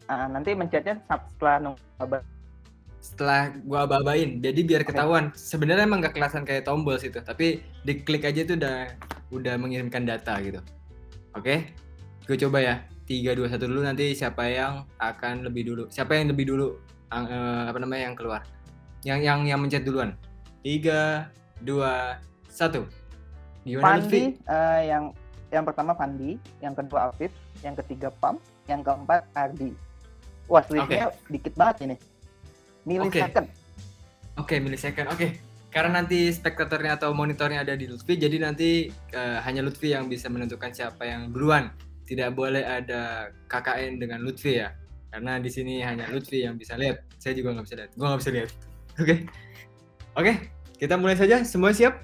[0.09, 2.34] Ah, nanti mencetnya setelah nunggu
[3.05, 5.29] Setelah gua aba-abain, jadi biar ketahuan.
[5.37, 8.97] Sebenarnya emang gak kelihatan kayak tombol situ, tapi diklik aja tuh udah
[9.29, 10.65] udah mengirimkan data gitu.
[11.37, 11.77] Oke?
[12.25, 12.75] Gue coba ya.
[13.05, 15.85] 3 2 1 dulu nanti siapa yang akan lebih dulu.
[15.93, 16.81] Siapa yang lebih dulu
[17.13, 18.41] ang- eh, apa namanya yang keluar.
[19.05, 20.17] Yang yang yang mencet duluan.
[20.65, 21.29] 3
[21.61, 22.17] 2
[22.49, 22.89] 1.
[23.69, 24.41] Gimana Lutfi?
[24.41, 25.05] Fandi eh, yang
[25.53, 27.29] yang pertama Fandi, yang kedua Afif,
[27.61, 29.77] yang ketiga Pam, yang keempat Ardi.
[30.49, 31.97] Wah, selisihnya dikit banget ini.
[32.85, 33.49] Millisecond.
[34.37, 35.09] Oke, millisecond.
[35.13, 35.41] Oke.
[35.75, 40.31] Karena nanti spektatornya atau monitornya ada di Lutfi, jadi nanti eh, hanya Lutfi yang bisa
[40.31, 41.75] menentukan siapa yang duluan.
[42.07, 44.71] Tidak boleh ada KKN dengan Lutfi ya.
[45.11, 47.03] Karena di sini hanya Lutfi yang bisa lihat.
[47.19, 47.91] Saya juga nggak bisa lihat.
[47.99, 48.51] Gua nggak bisa lihat.
[49.03, 49.17] Oke.
[50.15, 50.33] Oke,
[50.79, 51.43] kita mulai saja.
[51.43, 51.99] Semua siap?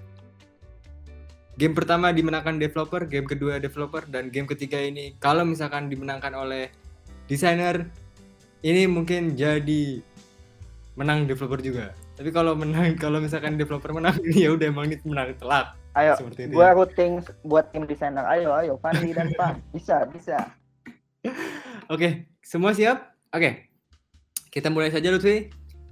[1.55, 6.73] Game pertama dimenangkan developer, game kedua developer, dan game ketiga ini kalau misalkan dimenangkan oleh
[7.31, 7.87] desainer,
[8.67, 10.03] ini mungkin jadi
[10.99, 11.95] menang developer juga.
[12.19, 16.47] Tapi kalau menang, kalau misalkan developer menang, ya udah emang ini menang telak Ayo, seperti
[16.47, 16.55] itu.
[16.55, 16.77] gua ya.
[16.79, 17.13] routing
[17.43, 18.23] buat tim desainer.
[18.27, 19.59] Ayo, ayo Fandi dan Pam.
[19.75, 20.55] Bisa, bisa.
[21.91, 23.19] Oke, semua siap?
[23.35, 23.71] Oke,
[24.55, 25.51] kita mulai saja Lutfi.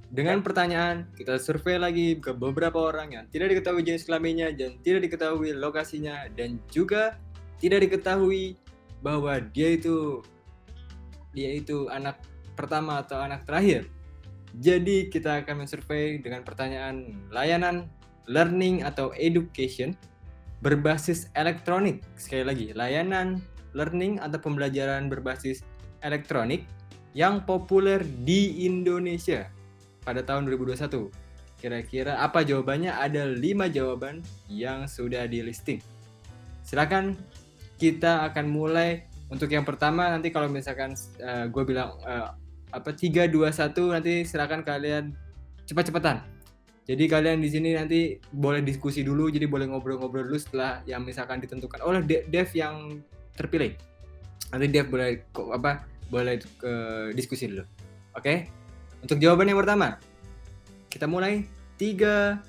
[0.08, 5.04] Dengan pertanyaan, kita survei lagi ke beberapa orang yang tidak diketahui jenis kelaminnya dan tidak
[5.04, 7.20] diketahui lokasinya dan juga
[7.60, 8.56] tidak diketahui
[9.04, 10.24] bahwa dia itu
[11.36, 12.16] dia itu anak
[12.56, 13.84] pertama atau anak terakhir.
[14.56, 17.92] Jadi kita akan mensurvei dengan pertanyaan layanan
[18.28, 19.92] learning atau education
[20.64, 22.00] berbasis elektronik.
[22.16, 23.44] Sekali lagi, layanan
[23.76, 25.62] learning atau pembelajaran berbasis
[26.00, 26.64] elektronik
[27.12, 29.48] yang populer di Indonesia
[30.02, 31.10] pada tahun 2021.
[31.58, 32.94] Kira-kira apa jawabannya?
[32.94, 35.82] Ada lima jawaban yang sudah di listing.
[36.62, 37.18] Silakan
[37.78, 40.94] kita akan mulai untuk yang pertama nanti kalau misalkan
[41.50, 42.28] gue bilang eh,
[42.72, 45.14] apa 3 2 1 nanti silakan kalian
[45.68, 46.24] cepat-cepatan.
[46.88, 51.36] Jadi kalian di sini nanti boleh diskusi dulu, jadi boleh ngobrol-ngobrol dulu setelah yang misalkan
[51.36, 53.04] ditentukan oleh de- dev yang
[53.36, 53.76] terpilih.
[54.48, 55.20] Nanti dev boleh
[55.52, 56.72] apa boleh ke
[57.12, 57.68] diskusi dulu.
[58.16, 58.48] Oke?
[59.04, 60.00] Untuk jawaban yang pertama,
[60.88, 61.44] kita mulai
[61.76, 62.40] 3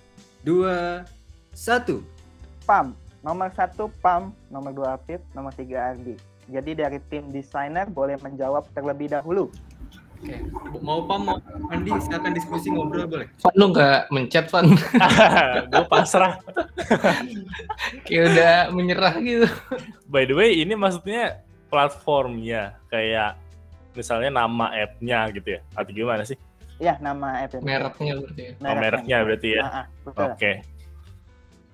[0.48, 1.04] 2
[1.52, 2.00] 1.
[2.64, 2.96] Pam.
[3.20, 6.16] Nomor satu Pam, nomor dua Afif, nomor tiga Ardi.
[6.48, 9.52] Jadi dari tim desainer boleh menjawab terlebih dahulu.
[10.20, 10.36] Oke.
[10.84, 11.38] Mau Pam mau
[11.72, 13.28] Andi silakan diskusi ngobrol boleh.
[13.40, 14.68] Van lu nggak mencet Van
[15.72, 16.36] gue pasrah.
[18.06, 19.48] kayak udah menyerah gitu
[20.12, 21.40] By the way, ini maksudnya
[21.70, 23.40] platformnya kayak
[23.94, 25.62] misalnya nama app-nya gitu ya?
[25.78, 26.36] Atau gimana sih?
[26.80, 28.52] Ya, nama app mereknya berarti ya.
[28.64, 29.64] Oh, mereknya berarti ya?
[29.64, 29.86] Ah, ah.
[30.32, 30.52] Oke.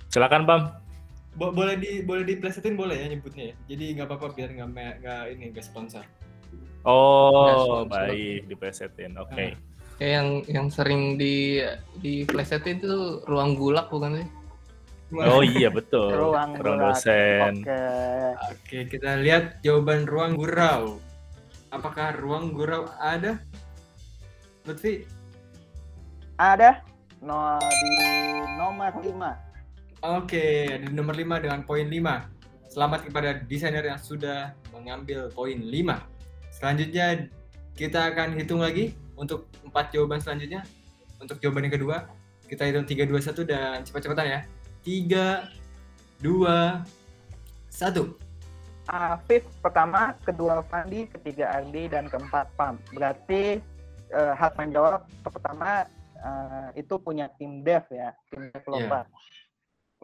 [0.09, 0.61] Silakan, Bam.
[1.35, 3.55] Bo- boleh di boleh diplesetin boleh ya nyebutnya ya.
[3.75, 6.01] Jadi nggak apa-apa biar nggak ini nggak sponsor.
[6.86, 9.17] Oh, baik, dipresetin.
[9.17, 9.57] Oke.
[9.95, 11.63] Kayak yang yang sering di
[12.03, 14.27] di plesetin itu ruang gulak bukan sih?
[15.15, 16.11] Oh iya betul.
[16.19, 16.99] Ruang Ruang gerak.
[16.99, 17.53] dosen.
[17.63, 17.81] Oke.
[18.51, 20.99] Oke, kita lihat jawaban ruang gurau.
[21.71, 23.39] Apakah ruang gurau ada?
[24.65, 25.05] Lutfi,
[26.36, 26.81] Ada
[27.21, 27.91] no di
[28.57, 30.03] nomor 5.
[30.19, 32.27] Oke, ada di nomor 5 dengan poin 5.
[32.67, 36.14] Selamat kepada desainer yang sudah mengambil poin 5.
[36.55, 37.27] Selanjutnya
[37.75, 40.63] kita akan hitung lagi untuk empat jawaban selanjutnya.
[41.19, 42.07] Untuk jawaban yang kedua,
[42.47, 44.39] kita hitung 3 2 1 dan cepat-cepatan ya.
[44.87, 45.51] 3
[46.23, 46.79] 2
[47.75, 48.87] 1.
[48.87, 52.79] Afif pertama, kedua Fandi, ketiga Ardi, dan keempat Pam.
[52.95, 53.59] Berarti
[54.13, 59.03] eh, hak menjawab pertama eh, itu punya tim dev ya, tim developer.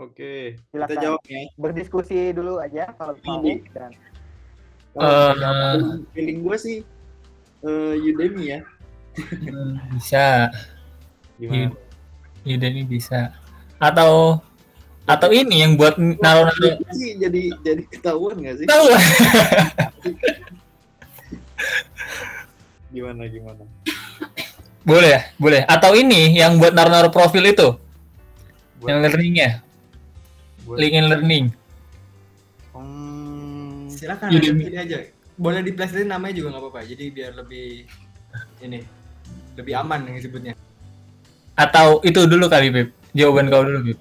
[0.01, 0.97] Oke, kita Silakan.
[0.99, 1.39] jawab ya.
[1.55, 3.61] Berdiskusi dulu aja kalau mau Ini.
[4.95, 6.77] Dan Eh, Feeling gue sih
[7.63, 8.59] eh, Udemy ya.
[9.95, 10.51] bisa.
[11.39, 11.71] Gimana?
[12.43, 13.31] Udemy bisa.
[13.79, 14.39] Atau
[15.09, 18.65] atau ini yang buat naruh-naruh sih jadi jadi ketahuan nggak sih?
[18.69, 18.85] tahu.
[22.91, 23.63] Gimana gimana?
[24.81, 27.69] boleh ya boleh atau ini yang buat naruh-naruh profil itu
[28.81, 29.49] yang Buat, learningnya
[30.65, 31.60] buat, LinkedIn learning Hmm,
[34.01, 34.41] Silakan Udemy.
[34.41, 34.97] aja pilih aja.
[35.37, 36.81] Boleh diplesetin namanya juga nggak apa-apa.
[36.83, 37.85] Jadi biar lebih
[38.59, 38.79] ini
[39.53, 40.53] lebih aman yang disebutnya.
[41.53, 43.99] atau itu dulu kali Bib jawaban kau dulu Bib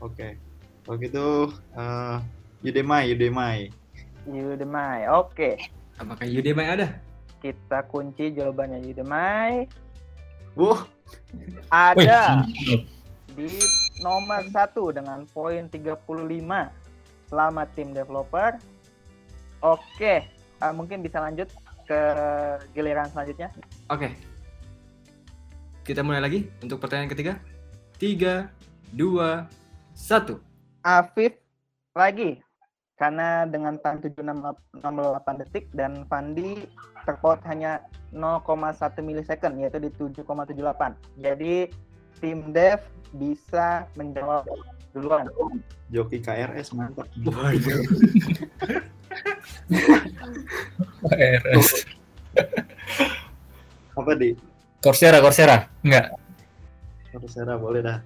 [0.00, 0.34] Oke.
[0.82, 1.26] Kalau gitu
[1.76, 2.16] eh
[2.64, 3.70] Udemy, Udemy.
[4.26, 5.06] Udemy.
[5.06, 5.62] Oke,
[5.94, 6.98] Apakah Udemy ada?
[7.38, 9.68] kita kunci jawabannya Udemy.
[10.58, 10.82] Wah,
[11.70, 12.82] Ada Wih,
[13.36, 13.46] di
[14.00, 16.02] nomor satu dengan poin 35.
[17.28, 18.56] Selamat tim developer.
[19.62, 21.50] Oke, eh, mungkin bisa lanjut
[21.88, 22.00] ke
[22.76, 23.48] giliran selanjutnya.
[23.90, 24.12] Oke.
[25.82, 27.40] Kita mulai lagi untuk pertanyaan ketiga.
[27.96, 28.52] Tiga,
[28.92, 29.48] dua,
[29.96, 30.38] satu.
[30.84, 31.34] Afif
[31.96, 32.38] lagi
[32.98, 36.66] karena dengan time 768 detik dan Fandi
[37.06, 37.80] terpaut hanya
[38.10, 40.92] 0,1 milisecond yaitu di 7,78.
[41.22, 41.70] Jadi
[42.18, 42.82] tim dev
[43.14, 44.44] bisa menjawab
[44.92, 45.30] duluan.
[45.88, 47.08] joki KRS mantap.
[51.08, 51.68] RS.
[53.98, 54.32] Apa di?
[54.78, 55.68] Coursera, Coursera.
[55.82, 56.14] Enggak.
[57.12, 57.98] Coursera boleh dah.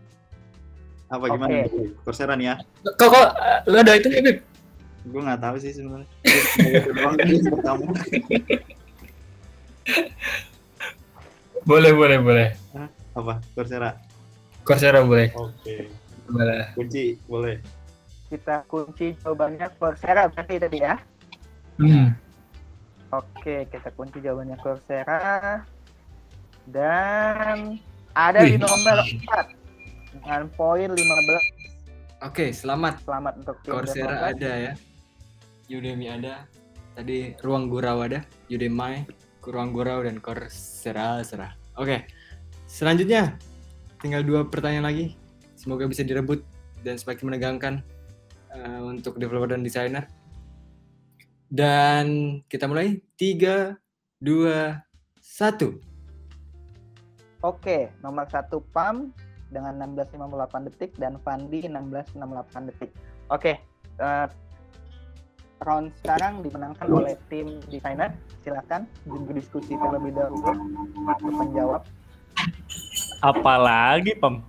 [1.13, 1.69] Apa gimana?
[1.69, 1.69] Oke.
[1.69, 1.85] Di?
[2.01, 2.55] Coursera nih ya?
[2.97, 3.27] Kok kok
[3.69, 4.39] lu ada itu nggak, Bib?
[5.13, 6.09] Gue nggak tahu sih sebenarnya.
[7.53, 7.93] Pertama.
[11.69, 12.49] Boleh, boleh, boleh.
[13.13, 13.45] Apa?
[13.53, 14.01] Coursera.
[14.65, 15.29] Coursera boleh.
[15.37, 15.93] Oke.
[16.33, 16.73] Boleh.
[16.73, 17.61] Kunci boleh.
[18.33, 20.97] Kita kunci jawabannya Coursera berarti tadi ya.
[21.81, 22.13] Hmm.
[23.13, 25.61] Oke, kita kunci jawabannya Coursera.
[26.69, 27.81] Dan
[28.13, 28.61] ada di Wih.
[28.61, 32.25] nomor 4 dengan poin 15.
[32.25, 33.03] Oke, selamat.
[33.05, 34.73] Selamat untuk Coursera ada ya.
[35.73, 36.45] Udemy ada.
[36.93, 38.21] Tadi Ruang Gurau ada.
[38.53, 39.09] Udemy,
[39.41, 41.25] Ruang Gurau, dan Coursera.
[41.25, 41.53] Serah.
[41.81, 42.05] Oke.
[42.69, 43.37] Selanjutnya,
[44.01, 45.17] tinggal dua pertanyaan lagi.
[45.57, 46.45] Semoga bisa direbut
[46.81, 47.75] dan semakin menegangkan
[48.57, 50.09] eh, untuk developer dan desainer.
[51.53, 52.97] Dan kita mulai.
[53.21, 53.77] Tiga,
[54.17, 54.81] dua,
[55.21, 55.77] satu.
[57.45, 59.13] Oke, nomor satu PAM
[59.53, 62.91] dengan 1658 detik dan Fandi 1668 detik.
[63.29, 63.61] Oke,
[64.01, 64.27] eh,
[65.61, 68.17] round sekarang dimenangkan oleh tim desainer.
[68.41, 70.57] Silakan berdiskusi terlebih dahulu
[71.05, 71.83] untuk menjawab.
[73.21, 74.41] Apalagi pem.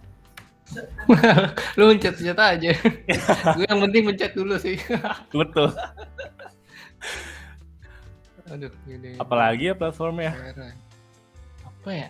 [1.78, 2.72] Lu mencet-mencet aja.
[3.60, 4.80] Gue yang penting mencet dulu sih.
[5.30, 5.70] Betul.
[8.52, 9.16] Aduh, gini.
[9.16, 10.36] Apalagi ya platformnya.
[11.64, 12.08] Apa ya?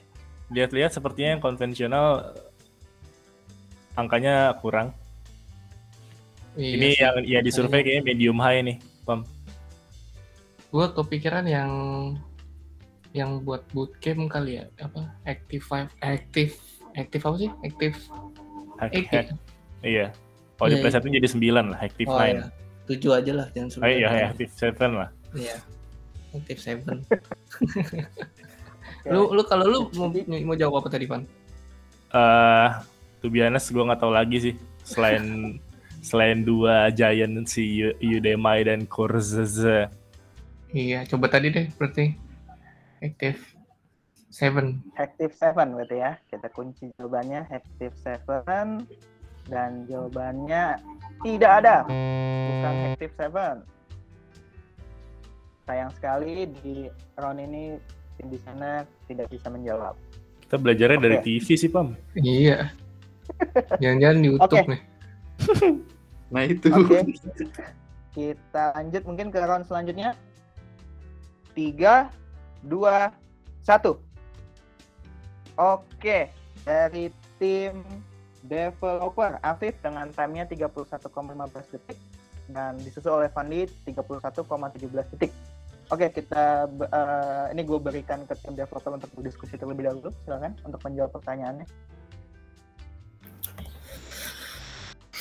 [0.50, 2.34] Lihat-lihat sepertinya yang konvensional
[3.94, 4.94] angkanya kurang.
[6.54, 7.02] Iya Ini sih.
[7.02, 9.26] yang ya di survei kayaknya medium high nih, Pam.
[10.70, 11.72] Gua kepikiran yang
[13.14, 16.58] yang buat bootcamp kali ya apa active five active
[16.98, 17.94] active apa sih active
[18.82, 19.14] Hack, hack.
[19.14, 19.24] ya?
[19.86, 20.08] Iya.
[20.58, 22.26] Kalau di Iya, Play 1 jadi 9 lah, Active oh 9.
[22.26, 22.46] ya
[22.90, 25.10] tujuh aja lah jangan Oh iya, ya, Active 7 lah.
[25.34, 25.56] Iya.
[26.34, 26.98] Active seven.
[29.14, 31.24] lu lu kalau lu mau, mau jawab apa tadi Pan?
[32.14, 32.70] Eh,
[33.22, 34.56] to be honest, gue nggak tahu lagi sih.
[34.82, 35.58] Selain
[36.10, 39.94] selain dua giant si U- Udemy dan Coursera.
[40.74, 42.18] Iya, coba tadi deh berarti
[43.04, 43.38] active
[44.34, 44.82] seven.
[44.98, 46.18] Active 7 berarti ya.
[46.26, 49.13] Kita kunci jawabannya Active 7
[49.48, 50.80] dan jawabannya
[51.24, 51.76] tidak ada.
[51.88, 53.64] Bukan Active 7.
[55.64, 57.80] Sayang sekali di round ini
[58.20, 59.96] tim desainer tidak bisa menjawab.
[60.44, 61.26] Kita belajarnya dari Oke.
[61.26, 61.96] TV sih, Pam.
[62.20, 62.70] Iya.
[63.80, 64.72] Jangan-jangan di YouTube Oke.
[64.72, 64.82] nih.
[66.34, 66.66] Nah itu.
[66.74, 67.14] Oke.
[68.18, 70.18] Kita lanjut mungkin ke round selanjutnya.
[71.54, 72.10] Tiga,
[72.66, 73.14] dua,
[73.62, 74.02] satu.
[75.54, 76.34] Oke,
[76.66, 77.86] dari tim
[78.44, 81.98] developer Afif dengan time-nya 31,15 detik
[82.52, 85.32] dan disusul oleh Fandi 31,17 detik.
[85.92, 90.10] Oke, kita eh, ini gue berikan ke tim developer untuk berdiskusi terlebih dahulu.
[90.24, 91.68] Silakan untuk menjawab pertanyaannya.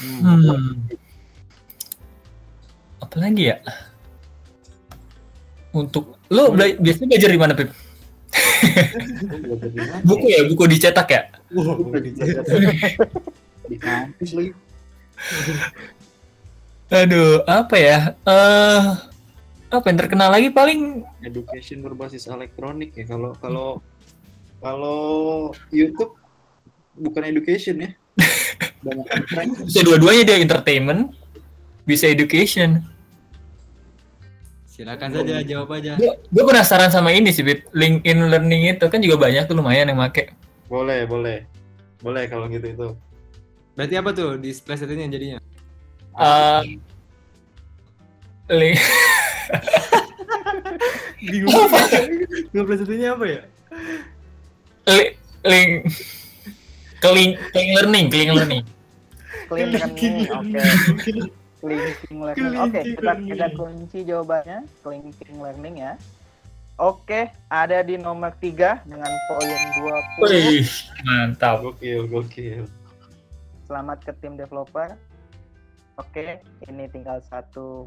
[0.03, 0.89] Hmm.
[3.03, 3.57] Apa lagi ya?
[5.73, 7.71] Untuk lo bela- biasanya belajar di mana, Pip?
[10.09, 11.23] Buku ya, buku dicetak ya?
[13.71, 14.51] Di kampus lagi.
[16.93, 17.99] Aduh, apa ya?
[18.21, 18.83] Eh,
[19.73, 23.09] apa yang terkenal lagi paling Education berbasis elektronik ya.
[23.09, 23.81] Kalau kalau
[24.61, 25.01] kalau
[25.73, 26.13] YouTube
[26.99, 27.91] bukan education ya.
[29.69, 31.15] Bisa dua-duanya dia entertainment,
[31.87, 32.83] bisa education.
[34.83, 35.95] Silakan saja jawab aja.
[36.27, 37.71] Gue penasaran sama ini sih, Bib.
[37.71, 40.35] LinkedIn Learning itu kan juga banyak tuh lumayan yang make.
[40.67, 41.47] Boleh, boleh.
[42.03, 42.89] Boleh kalau gitu itu.
[43.79, 45.39] Berarti apa tuh di splash ini jadinya?
[46.19, 46.83] Eh,
[48.51, 48.75] link
[51.31, 51.55] Bingung.
[52.51, 53.47] Nggak satunya apa ya?
[54.91, 55.15] li-
[55.47, 55.71] link
[57.07, 58.63] link ke link learning, ke link learning.
[59.47, 60.59] Clean learning, oke.
[61.63, 62.59] Clinking learning.
[62.59, 64.59] Oke, Clinking kita kita kunci jawabannya.
[64.83, 65.95] Clinking learning ya.
[66.75, 69.47] Oke, ada di nomor 3 dengan poin
[70.19, 70.27] 20.
[70.27, 70.67] Wih,
[71.07, 71.63] mantap.
[71.63, 72.67] Gokil, gokil.
[73.63, 74.99] Selamat ke tim developer.
[75.95, 77.87] Oke, ini tinggal satu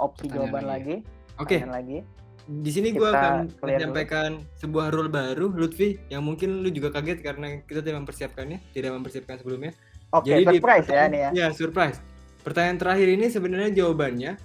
[0.00, 0.96] opsi Pertanyaan jawaban lagi.
[1.04, 1.36] lagi.
[1.36, 1.98] Oke, Pertanyaan lagi.
[2.44, 3.68] di sini gue akan clear dulu.
[3.68, 8.90] menyampaikan sebuah rule baru, Lutfi, yang mungkin lu juga kaget karena kita tidak mempersiapkannya, tidak
[8.94, 9.76] mempersiapkan sebelumnya.
[10.14, 11.30] Oke, Jadi di surprise ya ini ya.
[11.34, 11.98] Ya, surprise.
[12.44, 14.36] Pertanyaan terakhir ini sebenarnya jawabannya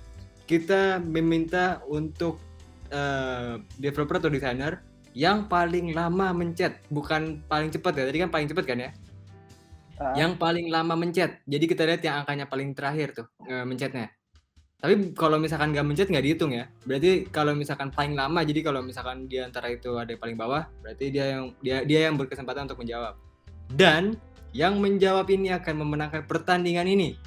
[0.47, 2.39] kita meminta untuk
[2.89, 4.79] eh, developer atau desainer
[5.11, 8.03] yang paling lama mencet, bukan paling cepat ya.
[8.07, 8.91] Tadi kan paling cepat kan ya?
[9.99, 11.43] Ah, Yang paling lama mencet.
[11.43, 14.07] Jadi kita lihat yang angkanya paling terakhir tuh eh, mencetnya.
[14.79, 16.71] Tapi kalau misalkan nggak mencet nggak dihitung ya.
[16.87, 20.71] Berarti kalau misalkan paling lama, jadi kalau misalkan di antara itu ada yang paling bawah,
[20.79, 23.19] berarti dia yang dia dia yang berkesempatan untuk menjawab.
[23.75, 24.15] Dan
[24.55, 27.19] yang menjawab ini akan memenangkan pertandingan ini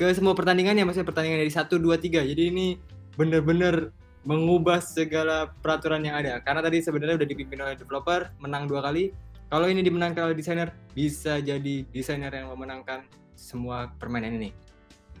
[0.00, 2.24] ke semua pertandingan ya maksudnya pertandingan dari 1 2 3.
[2.32, 2.80] Jadi ini
[3.20, 3.92] bener-bener
[4.24, 6.40] mengubah segala peraturan yang ada.
[6.40, 9.12] Karena tadi sebenarnya udah dipimpin oleh developer, menang dua kali.
[9.52, 13.04] Kalau ini dimenangkan oleh desainer, bisa jadi desainer yang memenangkan
[13.36, 14.56] semua permainan ini.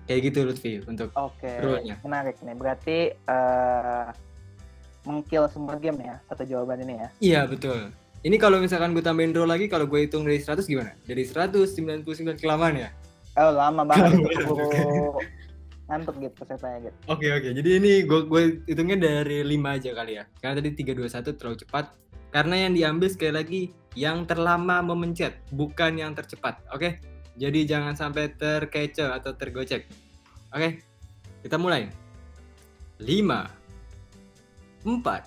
[0.08, 2.00] Kayak gitu Lutfi untuk Oke, rule-nya.
[2.00, 2.56] menarik nih.
[2.56, 4.06] Berarti eh
[5.04, 7.08] mengkill semua game ya satu jawaban ini ya.
[7.20, 7.92] Iya betul.
[8.20, 10.92] Ini kalau misalkan gue tambahin draw lagi, kalau gue hitung dari 100 gimana?
[11.08, 12.88] Dari 199 kelamaan ya?
[13.40, 15.16] Oh lama banget keburu
[15.90, 16.96] ngantuk gitu pesertanya gitu.
[17.10, 17.50] Oke oke.
[17.56, 20.24] Jadi ini gue gue hitungnya dari 5 aja kali ya.
[20.38, 21.96] Karena tadi 321 terlalu cepat.
[22.30, 26.62] Karena yang diambil sekali lagi yang terlama memencet, bukan yang tercepat.
[26.70, 27.02] Oke.
[27.40, 29.88] Jadi jangan sampai terkecoh atau tergocek.
[30.54, 30.84] Oke.
[31.42, 31.90] Kita mulai.
[33.00, 33.08] 5
[34.84, 35.24] 4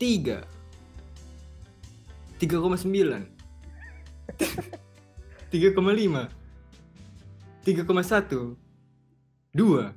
[0.00, 0.40] 3
[2.40, 3.28] 3,9
[5.50, 6.30] 3,5
[7.60, 8.56] 3,1
[9.50, 9.92] dua,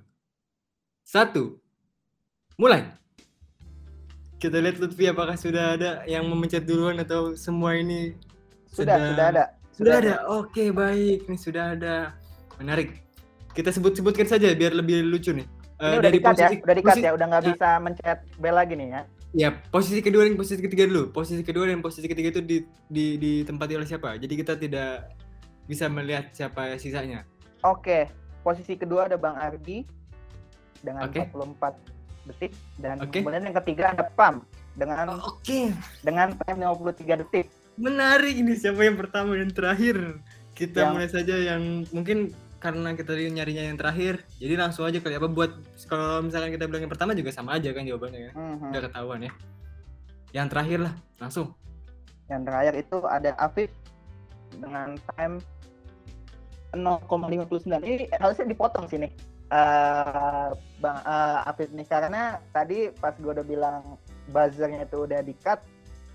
[1.06, 1.62] satu,
[2.60, 2.90] mulai.
[4.36, 8.12] Kita lihat Lutfi apakah sudah ada yang memencet duluan atau semua ini
[8.68, 9.44] Sudah, sudah ada.
[9.72, 10.16] Sudah ada.
[10.36, 11.30] Oke, baik.
[11.30, 12.18] Ini sudah ada.
[12.60, 13.00] Menarik.
[13.54, 15.46] Kita sebut-sebutkan saja biar lebih lucu nih.
[15.46, 17.48] Ini Eh, udah di-cut ya, udah di-cut posisi- ya, udah nggak ya.
[17.54, 19.02] bisa mencet bel lagi nih ya.
[19.34, 21.10] Ya, posisi kedua dan posisi ketiga dulu.
[21.10, 24.18] Posisi kedua dan posisi ketiga itu di, di, ditempati oleh siapa?
[24.18, 25.10] Jadi kita tidak
[25.66, 27.24] bisa melihat siapa sisanya.
[27.64, 28.12] Oke,
[28.44, 29.88] posisi kedua ada Bang Ardi
[30.84, 31.24] dengan Oke.
[31.32, 31.80] 44
[32.24, 33.20] detik dan Oke.
[33.20, 34.44] kemudian yang ketiga ada Pam
[34.76, 35.72] dengan Oke,
[36.04, 37.48] dengan time 53 detik.
[37.74, 40.22] menarik ini siapa yang pertama dan terakhir.
[40.54, 42.30] Kita Yang- mulai saja yang mungkin
[42.62, 45.52] karena kita nyarinya yang terakhir, jadi langsung aja kali apa buat
[45.90, 48.32] kalau misalkan kita bilang yang pertama juga sama aja kan jawabannya ya.
[48.32, 48.72] Mhm.
[48.72, 49.32] Udah ketahuan ya.
[50.32, 51.48] Yang terakhir lah, langsung.
[52.32, 53.70] Yang terakhir itu ada Afif
[54.54, 55.44] dengan time
[56.74, 57.86] 0,59.
[57.86, 59.08] Ini harusnya dipotong sini.
[59.54, 60.50] eh
[60.82, 64.02] Bang eh, Afif nih karena tadi pas gue udah bilang
[64.34, 65.62] buzzernya itu udah di cut,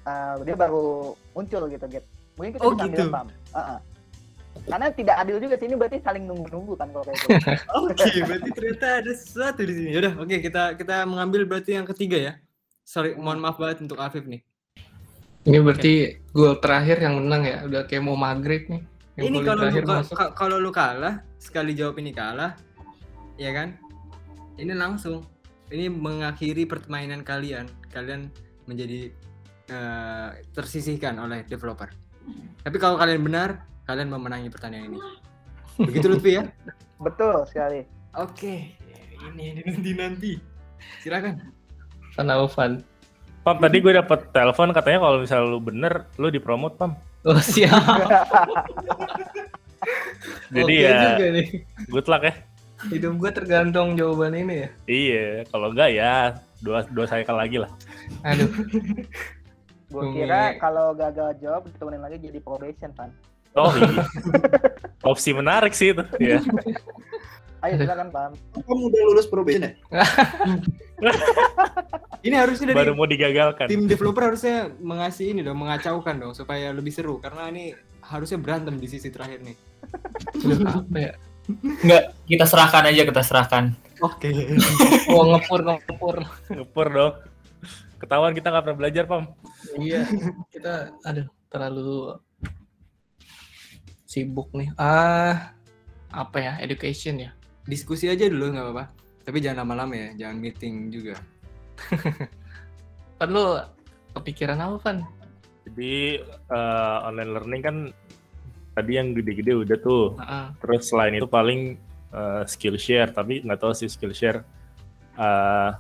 [0.03, 2.07] eh, dia baru muncul gitu, gitu.
[2.35, 3.15] Mungkin kita Oh, bisa ambil gitu.
[3.15, 3.29] Pam.
[3.55, 3.79] Heeh.
[4.67, 7.31] Karena tidak adil juga sih ini berarti saling nunggu-nunggu kan kalau kayak gitu.
[7.79, 9.91] Oke, berarti ternyata ada sesuatu di sini.
[9.95, 12.33] Udah, oke kita kita mengambil berarti yang ketiga ya.
[12.83, 14.43] Sorry, mohon maaf banget untuk Afif nih.
[15.47, 15.93] Ini berarti
[16.35, 17.57] gol terakhir yang menang ya.
[17.65, 18.83] Udah kayak mau maghrib nih.
[19.19, 19.83] Yang ini kalau lu,
[20.15, 22.55] ka- kalau lu kalah, sekali jawab ini kalah,
[23.35, 23.75] ya kan?
[24.55, 25.27] Ini langsung.
[25.69, 27.67] Ini mengakhiri permainan kalian.
[27.91, 28.31] Kalian
[28.71, 29.11] menjadi
[29.69, 31.91] eh, tersisihkan oleh developer.
[32.63, 34.99] Tapi kalau kalian benar, kalian memenangi pertandingan ini.
[35.83, 36.47] Begitu Lutfi ya?
[37.07, 37.83] Betul sekali.
[38.17, 38.79] Oke,
[39.19, 40.33] ini nanti nanti.
[41.03, 41.43] Silakan.
[42.15, 42.73] Van Alvan.
[43.43, 46.99] Pam, tadi gue dapet telepon katanya kalau misalnya lu bener, lu dipromot, Pam.
[47.27, 47.83] Oh siap.
[50.55, 51.47] Jadi Oke ya, juga nih.
[51.91, 52.35] good luck ya.
[52.87, 54.69] Hidup gue tergantung jawaban ini ya.
[54.87, 57.71] Iya, kalau enggak ya dua dua cycle lagi lah.
[58.23, 58.51] Aduh.
[59.89, 63.09] Gue kira kalau gagal jawab diturunin lagi jadi probation kan.
[63.57, 64.05] Oh iya.
[65.09, 66.05] Opsi menarik sih itu.
[66.21, 66.45] Ya.
[67.59, 68.33] Ayo silakan Pam.
[68.55, 69.73] Kamu udah lulus probation ya?
[72.27, 73.71] Ini harusnya dari Baru mau digagalkan.
[73.71, 77.71] tim developer harusnya mengasih ini dong, mengacaukan dong supaya lebih seru karena ini
[78.03, 79.55] harusnya berantem di sisi terakhir nih.
[80.43, 81.13] Aduh, apa ya?
[81.63, 83.65] Enggak, kita serahkan aja, kita serahkan.
[84.03, 84.35] Oke.
[85.15, 86.17] Oh ngepur ngepur.
[86.51, 87.13] Ngepur dong.
[88.03, 89.25] Ketahuan kita nggak pernah belajar, Pam.
[89.79, 90.03] Iya.
[90.51, 92.19] Kita aduh terlalu
[94.05, 94.75] sibuk nih.
[94.75, 95.55] Ah
[96.11, 96.53] apa ya?
[96.59, 97.31] Education ya.
[97.69, 98.85] Diskusi aja dulu nggak apa-apa.
[99.29, 101.21] Tapi jangan lama-lama ya, jangan meeting juga.
[103.21, 103.61] Kan lu
[104.17, 104.97] kepikiran apa kan?
[105.69, 107.77] Jadi eh, online learning kan
[108.73, 110.17] tadi yang gede-gede udah tuh.
[110.17, 110.47] Heeh.
[110.65, 111.77] Terus selain itu paling
[112.17, 114.41] eh, skill share, tapi nggak tahu sih skill share
[115.21, 115.71] eh,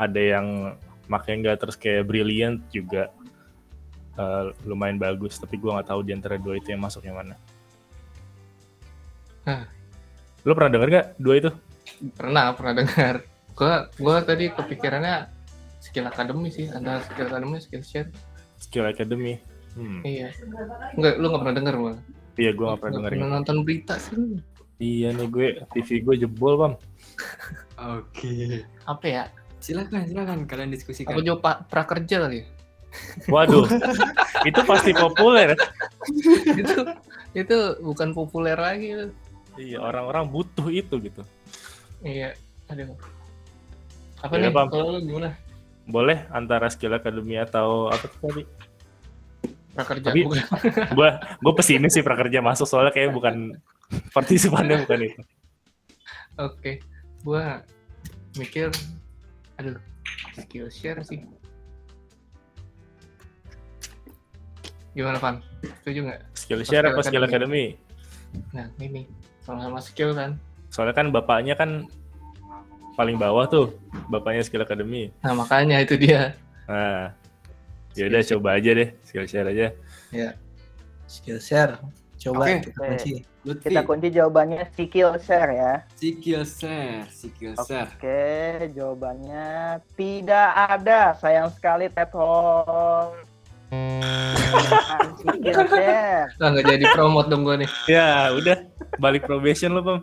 [0.00, 0.72] ada yang
[1.12, 3.12] makanya nggak terus kayak brilliant juga
[4.16, 7.36] eh, lumayan bagus, tapi gua nggak tahu di antara dua itu yang masuk yang mana.
[9.44, 9.76] Hah.
[10.48, 11.50] Lo pernah denger gak dua itu?
[12.16, 13.20] Pernah, pernah dengar.
[13.52, 15.28] Gua gua tadi kepikirannya
[15.76, 18.08] skill academy sih, antara skill academy skill share.
[18.56, 19.36] Skill Academy.
[19.76, 20.00] Hmm.
[20.02, 20.32] Iya.
[20.96, 21.94] Enggak, lu nggak pernah denger gua.
[22.38, 23.18] Iya, gue gak pernah dengerin.
[23.18, 24.38] pernah nonton berita sih lu.
[24.78, 26.74] Iya nih gue, TV gue jebol, Bang.
[27.98, 28.62] Oke.
[28.86, 29.24] Apa ya?
[29.58, 31.18] Silakan, silakan kalian diskusikan.
[31.18, 32.46] jawab pa- prakerja kali ya?
[33.28, 33.66] Waduh,
[34.48, 35.52] itu pasti populer.
[36.62, 36.78] itu
[37.36, 39.12] itu bukan populer lagi.
[39.58, 41.22] Iya, orang-orang butuh itu gitu.
[42.00, 42.38] Iya.
[42.70, 42.94] Aduh.
[44.18, 44.52] Apa Ya, nih?
[44.54, 44.68] Bang.
[44.70, 45.34] Kalau lu gimana?
[45.84, 48.42] Boleh antara skill academy atau apa tuh tadi?
[49.74, 50.06] Prakerja.
[50.10, 50.38] Tapi- Bukan.
[50.98, 53.58] Gue gue pesimis sih prakerja masuk soalnya kayak bukan
[54.10, 55.22] partisipannya bukan itu.
[56.36, 56.78] Oke.
[57.20, 57.62] Gua
[58.36, 58.70] mikir
[59.56, 59.74] aduh,
[60.36, 61.18] skill share sih.
[64.92, 65.38] Gimana, Pan?
[65.82, 66.20] Setuju nggak?
[66.34, 67.64] Skill share apa Skill skill academy?
[68.50, 69.06] Nah, ini
[69.48, 70.36] sama-sama skill kan.
[70.68, 71.88] Soalnya kan bapaknya kan
[72.92, 73.72] paling bawah tuh,
[74.12, 75.08] bapaknya skill academy.
[75.24, 76.36] Nah, makanya itu dia.
[76.68, 77.16] Nah,
[77.96, 79.72] ya udah coba aja deh skill share aja.
[81.08, 81.80] Skill share.
[82.20, 82.68] Coba Oke.
[82.68, 83.12] kita kunci.
[83.46, 85.72] Lutfi, Kita kunci jawabannya skill share ya.
[85.96, 87.88] skill share, skill share.
[87.88, 91.16] Oke, jawabannya tidak ada.
[91.16, 93.16] Sayang sekali Ted Hall.
[95.22, 96.28] skill share.
[96.36, 97.70] Nah, nggak jadi promote dong gua nih.
[97.86, 98.58] Ya udah,
[98.96, 100.00] balik probation lo Bang.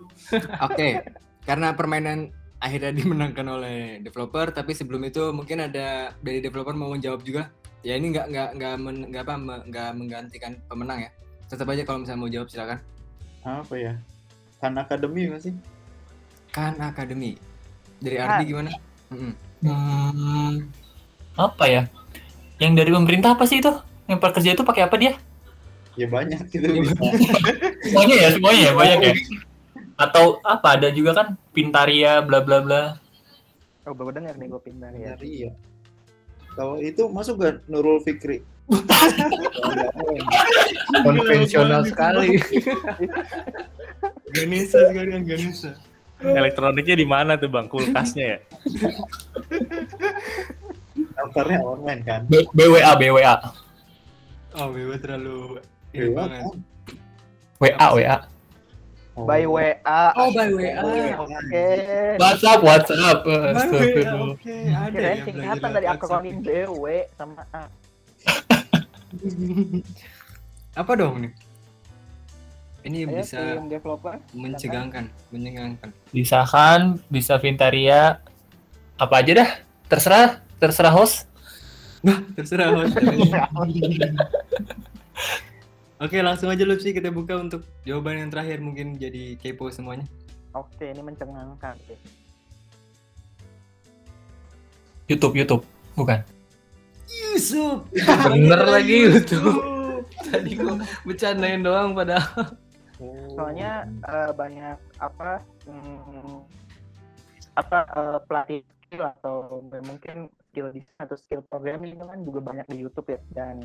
[0.61, 1.01] Oke,
[1.43, 2.29] karena permainan
[2.61, 7.49] akhirnya dimenangkan oleh developer, tapi sebelum itu mungkin ada dari developer mau menjawab juga.
[7.85, 8.73] Ya ini nggak nggak nggak
[9.13, 11.11] nggak apa me- nggak menggantikan pemenang ya.
[11.45, 12.79] Tetap aja kalau misalnya mau jawab silakan.
[13.45, 13.93] Apa ya?
[14.57, 15.53] Kan akademi nggak sih?
[16.49, 17.37] Kan akademi
[18.01, 18.17] dari.
[18.17, 18.71] Ardi gimana?
[19.13, 20.65] Hmm,
[21.37, 21.85] apa ya?
[22.57, 23.69] Yang dari pemerintah apa sih itu?
[24.09, 25.13] Yang pekerja itu pakai apa dia?
[25.93, 26.65] Ya banyak gitu.
[27.85, 29.13] Semuanya ya, semuanya ya, banyak ya.
[29.95, 30.75] Atau apa?
[30.75, 32.81] Ada juga kan Pintaria, bla bla bla.
[33.85, 35.13] Oh, baru dengar nih gue pindah ya.
[35.13, 35.51] Dari ya.
[36.57, 38.41] Kalau itu masuk gak Nurul Fikri?
[41.05, 42.41] Konvensional sekali.
[44.33, 45.77] Ganesha sekalian Ganesha.
[46.23, 47.69] Elektroniknya di mana tuh Bang?
[47.69, 48.39] Kulkasnya ya?
[51.13, 52.21] Daftarnya online kan?
[52.25, 53.35] B- BWA, BWA.
[54.55, 55.59] Oh, Wewa terlalu
[55.93, 56.31] kan?
[57.59, 58.15] WA, WA.
[59.15, 59.23] Oh.
[59.23, 60.11] By WA.
[60.19, 60.75] Oh, by WA.
[61.23, 61.63] Oke.
[62.19, 63.23] WhatsApp, WhatsApp.
[63.23, 64.35] By WA.
[64.35, 67.71] Oke, ada Kirain ya singkatan dari akronim BW sama A.
[70.83, 71.31] Apa dong nih?
[72.85, 73.39] Ini Ayo, bisa
[74.35, 75.89] mencegangkan, mencegangkan.
[76.11, 78.19] Bisa kan, bisa Pintaria.
[78.99, 79.49] Apa aja dah,
[79.87, 81.23] terserah, terserah host.
[82.35, 82.99] Terserah host.
[85.95, 90.03] Oke, langsung aja Lutfi kita buka untuk jawaban yang terakhir mungkin jadi kepo semuanya.
[90.51, 91.79] Oke, ini mencengangkan.
[95.07, 95.63] YouTube, YouTube.
[95.95, 96.19] Bukan.
[97.07, 97.87] Yusuf.
[98.27, 99.39] Bener lagi itu.
[100.19, 102.43] Tadi gua bercandain doang padahal.
[103.31, 106.43] Soalnya eh, banyak apa hmm,
[107.55, 108.61] apa eh, pelatih
[108.95, 113.63] atau mungkin skill design atau skill programming itu kan juga banyak di YouTube ya dan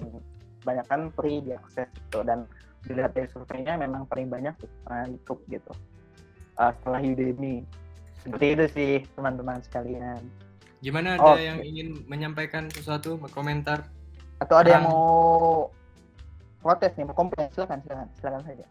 [0.62, 2.44] banyak kan free diakses gitu dan
[2.84, 4.56] dilihat dari surveinya memang paling banyak
[4.88, 5.72] uh, YouTube gitu
[6.60, 7.64] Eh, setelah Udemy
[8.20, 10.20] seperti itu sih teman-teman sekalian
[10.84, 11.44] Gimana ada Oke.
[11.44, 13.88] yang ingin menyampaikan sesuatu, berkomentar?
[14.40, 15.68] atau ada yang mau
[16.64, 18.64] protes nih mau komplain silakan silakan silakan saja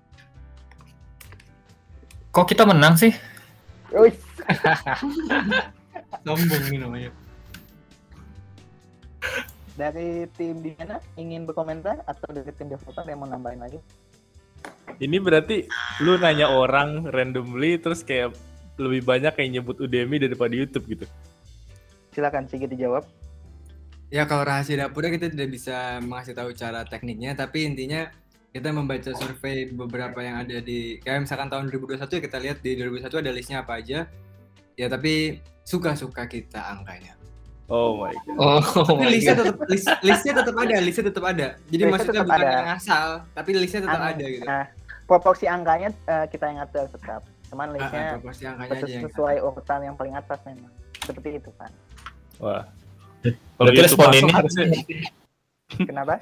[2.29, 3.09] Kok kita menang sih?
[6.21, 7.09] Sombong ini namanya.
[9.79, 13.79] Dari tim di mana ingin berkomentar atau dari tim developer yang mau nambahin lagi
[14.99, 15.63] Ini berarti
[16.03, 18.35] lu nanya orang randomly terus kayak
[18.75, 21.07] lebih banyak kayak nyebut Udemy daripada YouTube gitu.
[22.11, 23.07] silakan Sigit dijawab
[24.09, 28.09] Ya kalau rahasia dapurnya kita tidak bisa mengasih tahu cara tekniknya, tapi intinya
[28.49, 32.73] kita membaca survei beberapa yang ada di kayak misalkan tahun 2021 ya kita lihat di
[32.73, 34.09] 2021 ada listnya apa aja.
[34.73, 37.18] Ya tapi suka-suka kita angkanya.
[37.69, 38.35] Oh my god.
[38.35, 39.45] Oh, Tapi my listnya God.
[39.45, 41.47] tetap list, listnya tetap ada, listnya tetap ada.
[41.63, 42.49] Jadi Listnya maksudnya bukan ada.
[42.51, 44.43] yang asal, tapi listnya tetap Ang- ada gitu.
[44.43, 44.63] Nah,
[45.05, 47.21] proporsi angkanya eh, kita yang atur tetap.
[47.47, 50.71] Cuman Ah, ah, listnya proporsi angkanya aja yang sesuai urutan yang paling atas memang.
[50.99, 51.71] Seperti itu kan.
[52.39, 52.63] Wah.
[53.19, 53.37] Berarti
[53.75, 54.69] YouTube respondennya masuk harusnya-
[55.79, 56.13] Kenapa?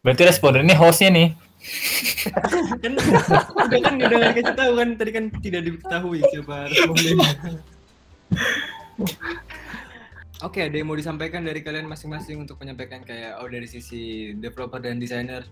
[0.00, 1.28] Berarti respondennya hostnya nih.
[2.80, 7.30] kan udah kan udah dikasih tahu kan tadi kan tidak diketahui siapa respondennya.
[10.40, 14.80] Oke, ada yang mau disampaikan dari kalian masing-masing untuk menyampaikan kayak oh dari sisi developer
[14.80, 15.44] dan desainer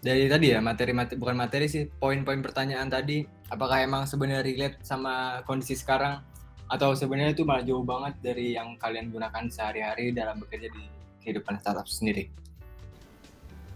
[0.00, 3.20] dari tadi ya materi materi bukan materi sih poin-poin pertanyaan tadi
[3.52, 6.24] apakah emang sebenarnya relate sama kondisi sekarang
[6.72, 10.84] atau sebenarnya itu malah jauh banget dari yang kalian gunakan sehari-hari dalam bekerja di
[11.20, 12.32] kehidupan startup sendiri.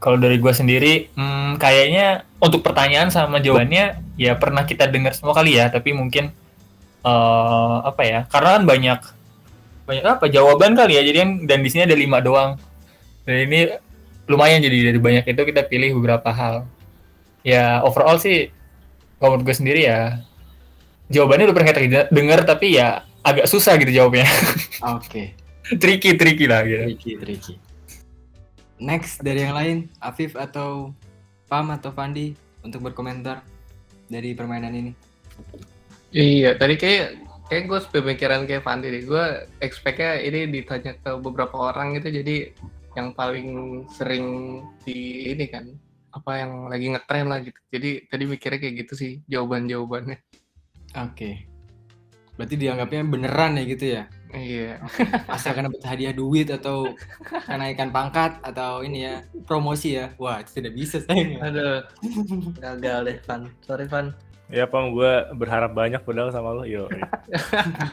[0.01, 5.37] Kalau dari gue sendiri, hmm, kayaknya untuk pertanyaan sama jawabannya ya pernah kita dengar semua
[5.37, 6.33] kali ya, tapi mungkin
[7.05, 8.21] eh apa ya?
[8.29, 9.01] Karena kan banyak
[9.85, 12.57] banyak apa jawaban kali ya, jadi kan dan di sini ada lima doang.
[13.25, 13.73] Dan ini
[14.25, 16.65] lumayan jadi dari banyak itu kita pilih beberapa hal.
[17.45, 18.49] Ya overall sih,
[19.21, 20.25] kalau menurut gue sendiri ya
[21.13, 24.25] jawabannya udah pernah kita dengar tapi ya agak susah gitu jawabnya.
[24.97, 25.37] Oke,
[25.81, 26.85] tricky tricky lah gitu.
[26.93, 27.55] tricky tricky.
[28.81, 30.93] Next dari yang lain, Afif atau
[31.49, 33.45] Pam atau Fandi untuk berkomentar
[34.09, 34.93] dari permainan ini.
[36.15, 39.03] Iya, tadi kayak kayak gue pemikiran kayak Fandi deh.
[39.05, 39.25] Gue
[39.61, 42.55] expect-nya ini ditanya ke beberapa orang gitu, jadi
[42.95, 44.27] yang paling sering
[44.87, 45.67] di ini kan
[46.15, 47.59] apa yang lagi ngetren lah gitu.
[47.75, 50.19] Jadi tadi mikirnya kayak gitu sih jawaban-jawabannya.
[50.95, 51.51] Oke.
[52.35, 54.03] Berarti dianggapnya beneran ya gitu ya?
[54.35, 54.83] Iya.
[55.35, 56.91] Asalkan dapat hadiah duit atau
[57.47, 59.15] kenaikan pangkat atau ini ya
[59.47, 60.15] promosi ya.
[60.19, 61.39] Wah, itu tidak bisa sayang.
[61.39, 61.41] ya.
[61.51, 61.79] Aduh,
[62.59, 63.43] gagal deh Van.
[63.63, 64.15] Sorry Van.
[64.53, 66.65] Ya pam gue berharap banyak padahal sama lo.
[66.69, 66.89] Yo.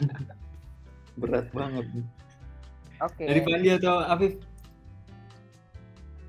[1.22, 1.86] Berat banget.
[3.02, 3.24] Oke.
[3.24, 4.34] Dari Fandi atau Afif?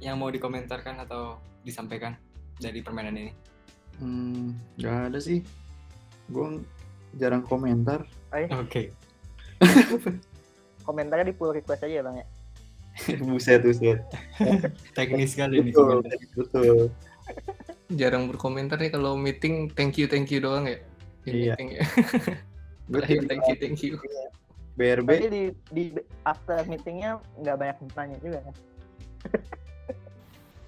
[0.03, 2.15] Yang mau dikomentarkan atau disampaikan
[2.59, 3.33] dari permainan ini?
[3.99, 5.43] Hmm, nggak ada sih.
[6.31, 6.63] Gue
[7.19, 8.07] jarang komentar.
[8.33, 8.95] Oke.
[10.87, 12.27] Komentarnya di pull request aja ya bang ya.
[13.27, 14.03] buset, buset.
[14.93, 16.03] Teknis sekali nih Betul,
[16.37, 16.79] betul.
[17.95, 20.79] Jarang berkomentar nih kalau meeting thank you thank you doang ya.
[21.23, 21.55] Di Iya.
[21.55, 21.83] meeting ya.
[22.91, 23.95] Gue Terakhir thank you thank you.
[24.73, 25.85] BRB Tapi di di
[26.25, 28.55] after meetingnya nggak banyak bertanya juga kan.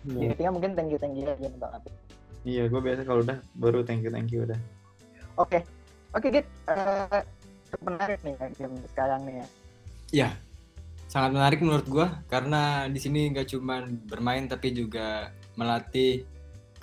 [0.05, 1.83] Di Iya, meetingnya mungkin thank you thank you aja bang.
[2.45, 4.61] Iya, gue biasa kalau udah baru thank you thank you udah.
[5.41, 5.65] Oke,
[6.13, 6.47] oke Git.
[6.69, 7.21] Eh,
[7.73, 9.35] cukup menarik nih ya game sekarang nih
[10.13, 10.29] ya.
[11.15, 16.27] Sangat menarik menurut gua karena di sini nggak cuman bermain tapi juga melatih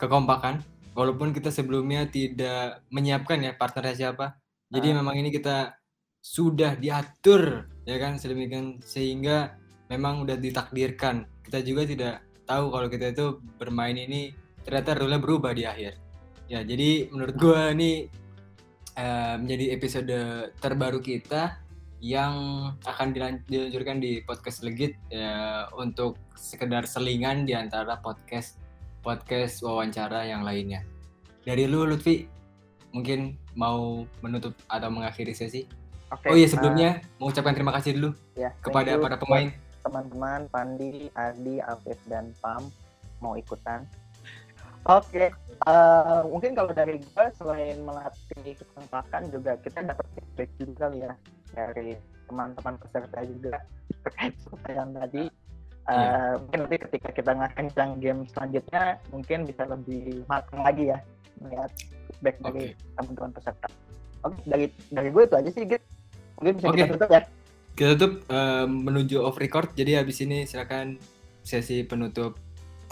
[0.01, 0.65] kekompakan.
[0.97, 4.35] Walaupun kita sebelumnya tidak menyiapkan ya partnernya siapa.
[4.73, 4.95] Jadi Ah.
[4.99, 5.77] memang ini kita
[6.21, 9.55] sudah diatur ya kan sedemikian sehingga
[9.87, 11.29] memang udah ditakdirkan.
[11.45, 13.25] Kita juga tidak tahu kalau kita itu
[13.55, 15.97] bermain ini ternyata rule berubah di akhir.
[16.51, 18.11] Ya, jadi menurut gua ini
[18.91, 20.17] eh, menjadi episode
[20.59, 21.57] terbaru kita
[22.03, 22.33] yang
[22.83, 23.13] akan
[23.47, 28.60] diluncurkan di podcast legit ya, untuk sekedar selingan di antara podcast
[29.01, 30.85] podcast wawancara yang lainnya.
[31.41, 32.29] Dari lu Lutfi
[32.93, 35.65] mungkin mau menutup atau mengakhiri sesi.
[36.11, 36.27] Oke.
[36.27, 36.89] oh iya eh, sebelumnya
[37.23, 39.47] mengucapkan terima kasih dulu ya, kepada para pemain.
[39.81, 42.67] teman-teman Pandi, Ardi, Alves dan Pam
[43.23, 43.87] mau ikutan.
[44.85, 51.13] Oke, eh, mungkin kalau dari gue selain melatih kekompakan juga kita dapat feedback juga ya
[51.55, 51.95] dari
[52.27, 53.55] teman-teman peserta juga
[54.03, 55.23] terkait pertanyaan tadi.
[55.89, 56.37] Eh, Iya.
[56.37, 60.99] Mungkin nanti ketika kita ngakencang game selanjutnya mungkin bisa lebih matang lagi ya
[61.41, 61.71] melihat
[62.07, 63.67] feedback dari teman-teman peserta.
[64.21, 65.83] Oke, dari dari gue itu aja sih, Git.
[66.37, 66.77] Mungkin bisa Oke.
[66.77, 67.21] kita tutup ya.
[67.73, 71.01] Kita tutup eh, menuju off record jadi habis ini silakan
[71.41, 72.37] sesi penutup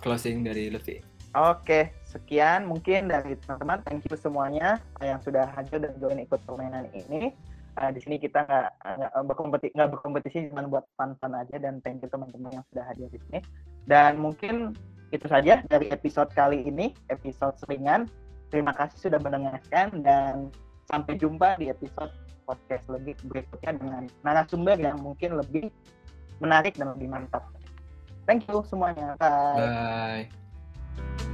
[0.01, 0.97] closing dari Lutfi.
[1.37, 3.85] Oke, sekian mungkin dari teman-teman.
[3.85, 7.37] Thank you semuanya yang sudah hadir dan join ikut permainan ini.
[7.79, 12.11] Eh, di sini kita nggak nggak berkompetisi, berkompetisi cuma buat fun-fun aja dan thank you
[12.11, 13.39] teman-teman yang sudah hadir di sini.
[13.87, 14.75] Dan mungkin
[15.15, 18.11] itu saja dari episode kali ini, episode selingan.
[18.51, 20.51] Terima kasih sudah mendengarkan dan
[20.91, 22.11] sampai jumpa di episode
[22.43, 25.71] podcast lebih berikutnya dengan narasumber yang mungkin lebih
[26.43, 27.47] menarik dan lebih mantap.
[28.27, 29.15] Thank you semuanya.
[29.15, 30.27] Bye.
[30.27, 31.28] Bye.